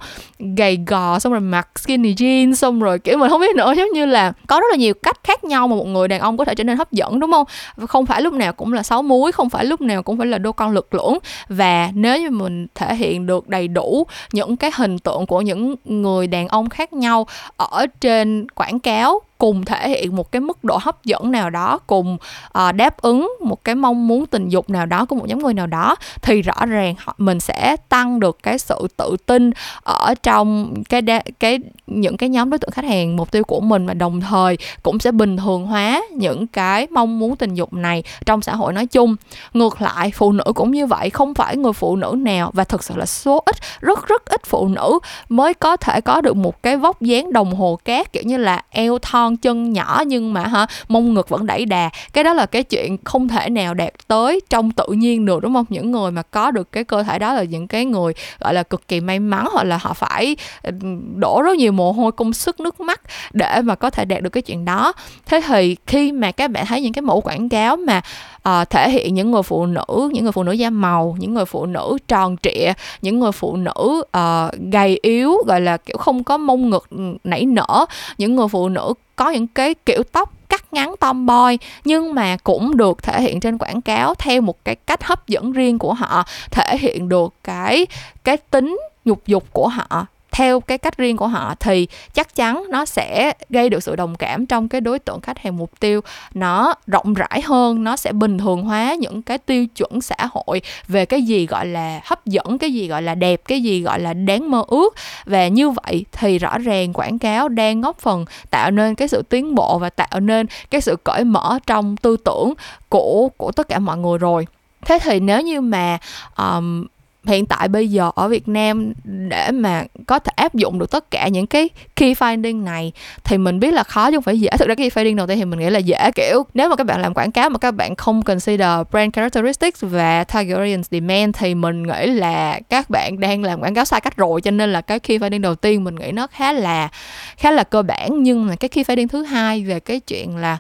[0.57, 3.89] gầy gò, xong rồi mặc skinny jeans, xong rồi, kiểu, mình không biết nữa, giống
[3.95, 6.45] như là có rất là nhiều cách khác nhau mà một người đàn ông có
[6.45, 7.47] thể trở nên hấp dẫn, đúng không?
[7.89, 10.39] Không phải lúc nào cũng là sáu múi, không phải lúc nào cũng phải là
[10.39, 11.19] đô con lực lưỡng.
[11.49, 15.75] Và nếu như mình thể hiện được đầy đủ những cái hình tượng của những
[15.85, 20.65] người đàn ông khác nhau ở trên quảng cáo cùng thể hiện một cái mức
[20.65, 22.17] độ hấp dẫn nào đó cùng
[22.59, 25.55] uh, đáp ứng một cái mong muốn tình dục nào đó của một nhóm người
[25.55, 29.51] nào đó thì rõ ràng họ mình sẽ tăng được cái sự tự tin
[29.83, 33.61] ở trong cái đa, cái những cái nhóm đối tượng khách hàng mục tiêu của
[33.61, 37.73] mình và đồng thời cũng sẽ bình thường hóa những cái mong muốn tình dục
[37.73, 39.17] này trong xã hội nói chung.
[39.53, 42.85] Ngược lại phụ nữ cũng như vậy không phải người phụ nữ nào và thực
[42.85, 46.63] sự là số ít rất rất ít phụ nữ mới có thể có được một
[46.63, 50.47] cái vóc dáng đồng hồ cát kiểu như là eo thon chân nhỏ nhưng mà
[50.47, 51.91] hả, mông ngực vẫn đẩy đà.
[52.13, 55.55] Cái đó là cái chuyện không thể nào đạt tới trong tự nhiên được, đúng
[55.55, 55.67] không?
[55.69, 58.63] Những người mà có được cái cơ thể đó là những cái người, gọi là,
[58.63, 60.71] cực kỳ may mắn, hoặc là họ phải ờ,
[61.17, 63.01] đổ rất nhiều mồ hôi, công sức, nước mắt
[63.33, 64.93] để mà có thể đạt được cái chuyện đó.
[65.27, 68.01] Thế thì khi mà các bạn thấy những cái mẫu quảng cáo mà
[68.49, 71.45] uh, thể hiện những người phụ nữ những người phụ nữ da màu những người
[71.45, 72.73] phụ nữ tròn trịa
[73.03, 76.99] những người phụ nữ uh, gầy yếu gọi là kiểu không có mông ngực ừ,
[77.25, 77.87] nảy nở.
[78.19, 82.77] Những người phụ nữ có những cái kiểu tóc cắt ngắn tomboy nhưng mà cũng
[82.77, 86.25] được thể hiện trên quảng cáo theo một cái cách hấp dẫn riêng của họ
[86.51, 87.87] thể hiện được cái
[88.25, 92.65] cái tính nhục dục của họ theo cái cách riêng của họ thì chắc chắn
[92.71, 96.01] nó sẽ gây được sự đồng cảm trong cái đối tượng khách hàng mục tiêu.
[96.35, 100.63] Nó rộng rãi hơn nó sẽ bình thường hóa những cái tiêu chuẩn xã hội
[100.89, 104.01] về cái gì gọi là hấp dẫn cái gì gọi là đẹp cái gì gọi
[104.01, 104.95] là đáng mơ ước.
[105.25, 109.23] Và như vậy thì rõ ràng quảng cáo đang góp phần tạo nên cái sự
[109.23, 112.55] tiến bộ và tạo nên cái sự cởi mở trong tư tưởng
[112.89, 114.47] của của tất cả mọi người rồi.
[114.87, 115.99] Thế thì nếu như mà
[116.37, 116.87] um,
[117.27, 121.11] hiện tại bây giờ ở Việt Nam để mà có thể áp dụng được tất
[121.11, 122.93] cả những cái key finding này
[123.25, 124.51] thì mình biết là khó chứ không phải dễ.
[124.59, 126.77] Thực ra cái key finding đầu tiên thì mình nghĩ là dễ, kiểu nếu mà
[126.77, 130.89] các bạn làm quảng cáo mà các bạn không consider brand characteristics và target audience
[130.91, 134.51] demand thì mình nghĩ là các bạn đang làm quảng cáo sai cách rồi, cho
[134.51, 136.89] nên là cái key finding đầu tiên mình nghĩ nó khá là
[137.37, 138.23] khá là cơ bản.
[138.23, 140.59] Nhưng mà cái key finding thứ hai về cái chuyện là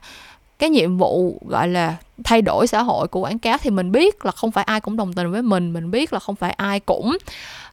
[0.59, 4.24] cái nhiệm vụ gọi là thay đổi xã hội của quảng cáo thì mình biết
[4.24, 6.80] là không phải ai cũng đồng tình với mình mình biết là không phải ai
[6.80, 7.18] cũng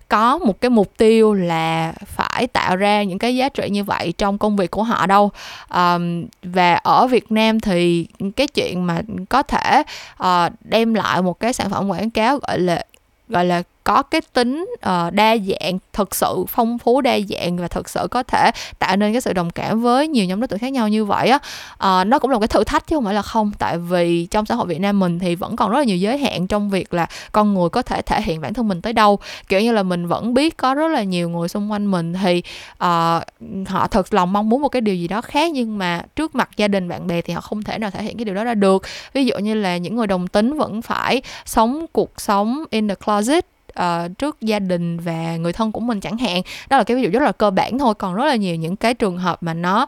[0.10, 4.14] có một cái mục tiêu là phải tạo ra những cái giá trị như vậy
[4.18, 5.32] trong công việc của họ đâu.
[5.74, 9.84] Um, và ở Việt Nam thì cái chuyện mà có thể
[10.24, 12.84] uh, đem lại một cái sản phẩm quảng cáo gọi là
[13.30, 17.68] gọi là có cái tính uh, đa dạng thực sự phong phú đa dạng và
[17.68, 20.60] thực sự có thể tạo nên cái sự đồng cảm với nhiều nhóm đối tượng
[20.60, 21.40] khác nhau như vậy á.
[21.74, 23.52] Uh, nó cũng là một cái thử thách chứ không phải là không.
[23.60, 26.18] Tại vì trong xã hội Việt Nam mình thì vẫn còn rất là nhiều giới
[26.18, 29.20] hạn trong việc là con người có thể thể hiện bản thân mình tới đâu.
[29.48, 32.42] Kiểu như là mình vẫn biết có rất là nhiều người xung quanh mình thì
[32.74, 36.36] uh, họ thật lòng mong muốn một cái điều gì đó khác nhưng mà trước
[36.36, 38.44] mặt gia đình bạn bè thì họ không thể nào thể hiện cái điều đó
[38.44, 38.84] ra được.
[39.14, 42.96] Ví dụ như là những người đồng tính vẫn phải sống cuộc sống in the
[42.96, 43.46] closet
[43.80, 46.42] uh, trước gia đình và người thân của mình chẳng hạn.
[46.70, 48.76] Đó là cái ví dụ rất là cơ bản thôi còn rất là nhiều những
[48.76, 49.88] cái trường hợp mà nó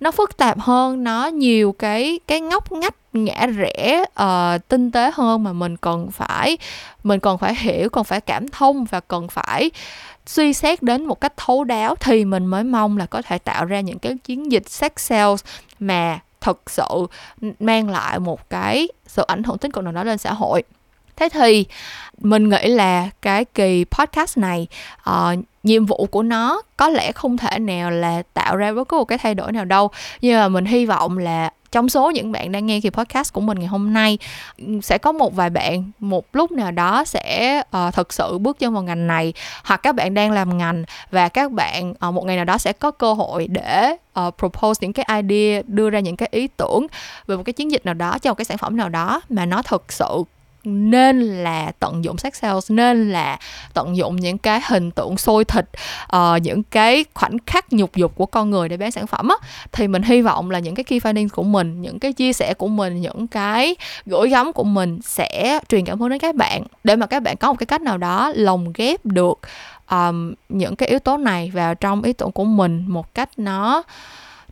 [0.00, 5.10] nó phức tạp hơn nó nhiều cái cái ngóc ngách ngã rẽ uh, tinh tế
[5.14, 6.58] hơn mà mình cần phải
[7.04, 9.70] mình còn phải hiểu còn phải cảm thông và cần phải
[10.26, 13.64] suy xét đến một cách thấu đáo thì mình mới mong là có thể tạo
[13.64, 15.44] ra những cái chiến dịch sex sales
[15.78, 17.06] mà thực sự
[17.60, 20.62] mang lại một cái sự ảnh hưởng tích cực nào đó lên xã hội
[21.16, 21.64] thế thì
[22.18, 24.66] mình nghĩ là cái kỳ podcast này
[25.10, 28.96] uh, nhiệm vụ của nó có lẽ không thể nào là tạo ra bất cứ
[28.96, 29.90] một cái thay đổi nào đâu.
[30.20, 33.40] Nhưng mà mình hy vọng là trong số những bạn đang nghe kỳ podcast của
[33.40, 34.18] mình ngày hôm nay
[34.58, 38.58] ừ, sẽ có một vài bạn một lúc nào đó sẽ uh, thực sự bước
[38.58, 39.32] chân vào ngành này
[39.64, 42.72] hoặc các bạn đang làm ngành và các bạn uh, một ngày nào đó sẽ
[42.72, 46.86] có cơ hội để uh, propose những cái idea đưa ra những cái ý tưởng
[47.26, 49.46] về một cái chiến dịch nào đó cho một cái sản phẩm nào đó mà
[49.46, 50.24] nó thực sự
[50.64, 53.38] nên là tận dụng sex sales nên là
[53.74, 55.64] tận dụng những cái hình tượng sôi thịt
[56.16, 59.36] uh, những cái khoảnh khắc nhục dục của con người để bán sản phẩm á.
[59.72, 62.54] Thì mình hy vọng là những cái key findings của mình những cái chia sẻ
[62.54, 66.62] của mình những cái gửi gắm của mình sẽ truyền cảm hứng đến các bạn.
[66.84, 69.38] Để mà các bạn có một cái cách nào đó lồng ghép được
[69.90, 73.82] um, những cái yếu tố này vào trong ý tưởng của mình một cách nó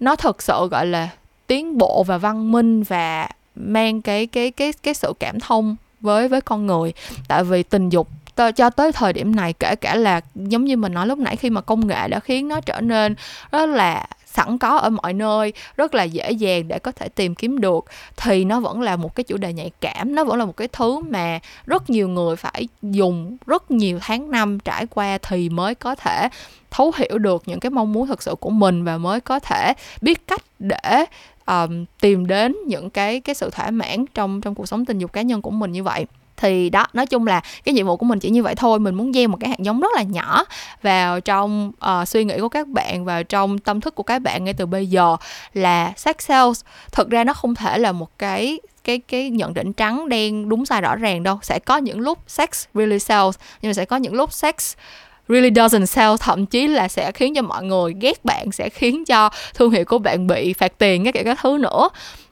[0.00, 1.08] nó thực sự gọi là
[1.46, 6.28] tiến bộ và văn minh và mang cái cái cái cái sự cảm thông với
[6.28, 6.92] với con người.
[7.28, 8.08] Tại vì tình dục
[8.56, 11.50] cho tới thời điểm này, kể cả là giống như mình nói lúc nãy khi
[11.50, 13.14] mà công nghệ đã khiến nó trở nên
[13.50, 17.34] rất là sẵn có ở mọi nơi, rất là dễ dàng để có thể tìm
[17.34, 17.84] kiếm được,
[18.16, 20.68] thì nó vẫn là một cái chủ đề nhạy cảm, nó vẫn là một cái
[20.68, 25.74] thứ mà rất nhiều người phải dùng rất nhiều tháng năm trải qua thì mới
[25.74, 26.28] có thể
[26.70, 29.74] thấu hiểu được những cái mong muốn thực sự của mình và mới có thể
[30.02, 31.04] biết cách để
[31.46, 35.12] um, tìm đến những cái cái sự thỏa mãn trong trong cuộc sống tình dục
[35.12, 36.06] cá nhân của mình như vậy.
[36.36, 38.94] Thì đó nói chung là cái nhiệm vụ của mình chỉ như vậy thôi mình
[38.94, 40.44] muốn gieo một cái hạt giống rất là nhỏ
[40.82, 44.44] vào trong uh, suy nghĩ của các bạn và trong tâm thức của các bạn
[44.44, 45.16] ngay từ bây giờ
[45.54, 46.60] là sex sales
[46.92, 50.66] thực ra nó không thể là một cái cái cái nhận định trắng đen đúng
[50.66, 51.38] sai rõ ràng đâu.
[51.42, 54.74] Sẽ có những lúc sex really sells nhưng mà sẽ có những lúc sex
[55.28, 59.04] really doesn't sell thậm chí là sẽ khiến cho mọi người ghét bạn sẽ khiến
[59.04, 61.88] cho thương hiệu của bạn bị phạt tiền các kiểu các thứ nữa.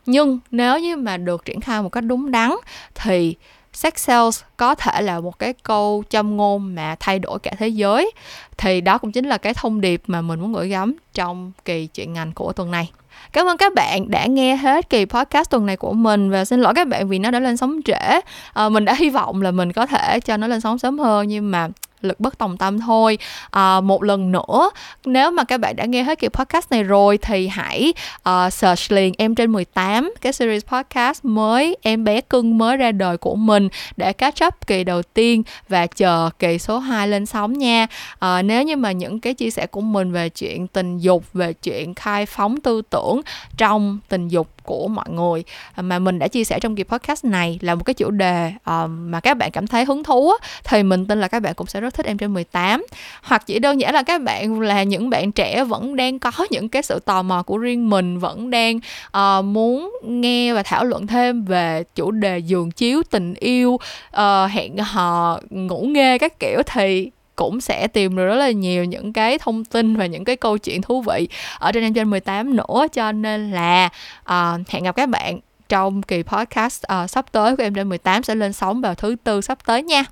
[0.06, 2.50] Nhưng nếu như mà được triển khai một cách đúng đắn
[2.94, 3.34] thì
[3.72, 7.68] sex sales có thể là một cái câu châm ngôn mà thay đổi cả thế
[7.68, 8.10] giới.
[8.58, 11.86] Thì đó cũng chính là cái thông điệp mà mình muốn gửi gắm trong kỳ
[11.86, 12.90] chuyện ngành của tuần này.
[13.32, 16.60] Cảm ơn các bạn đã nghe hết kỳ podcast tuần này của mình và xin
[16.60, 18.20] lỗi các bạn vì nó đã lên sóng trễ.
[18.52, 21.28] À, mình đã hy vọng là mình có thể cho nó lên sóng sớm hơn
[21.28, 21.68] nhưng mà
[22.04, 23.18] lực bất tòng tâm thôi.
[23.50, 24.70] À, một lần nữa
[25.04, 27.92] nếu mà các bạn đã nghe hết kỳ podcast này rồi thì hãy
[28.28, 32.92] uh, search liền em trên 18 cái series podcast mới em bé cưng mới ra
[32.92, 37.26] đời của mình để catch up kỳ đầu tiên và chờ kỳ số 2 lên
[37.26, 37.86] sóng nha.
[38.18, 41.52] À, nếu như mà những cái chia sẻ của mình về chuyện tình dục về
[41.52, 43.20] chuyện khai phóng tư tưởng
[43.56, 45.44] trong tình dục của mọi người.
[45.74, 48.52] À, mà mình đã chia sẻ trong kỳ podcast này là một cái chủ đề
[48.64, 50.32] ờ, mà các bạn cảm thấy hứng thú
[50.64, 52.84] thì mình tin là các bạn cũng sẽ rất thích em trên 18
[53.22, 56.68] hoặc chỉ đơn giản là các bạn là những bạn trẻ vẫn đang có những
[56.68, 58.80] cái sự tò mò của riêng mình vẫn đang
[59.16, 63.78] uh, muốn nghe và thảo luận thêm về chủ đề giường chiếu tình yêu
[64.16, 67.10] uh, hẹn hò ngủ nghe các kiểu thì
[67.40, 70.58] cũng sẽ tìm được rất là nhiều những cái thông tin và những cái câu
[70.58, 71.28] chuyện thú vị
[71.58, 73.88] ở trên em trên 18 nữa cho nên là
[74.30, 75.38] uh, hẹn gặp các bạn
[75.68, 79.16] trong kỳ podcast uh, sắp tới của em trên 18 sẽ lên sóng vào thứ
[79.24, 80.04] tư sắp tới nha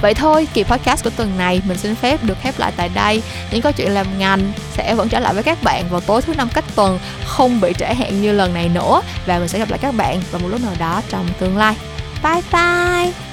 [0.00, 3.22] Vậy thôi, kỳ podcast của tuần này mình xin phép được khép lại tại đây.
[3.52, 6.34] Những câu chuyện làm ngành sẽ vẫn trở lại với các bạn vào tối thứ
[6.34, 9.70] năm cách tuần, không bị trễ hẹn như lần này nữa và mình sẽ gặp
[9.70, 11.76] lại các bạn vào một lúc nào đó trong tương lai.
[12.22, 13.29] Bye bye.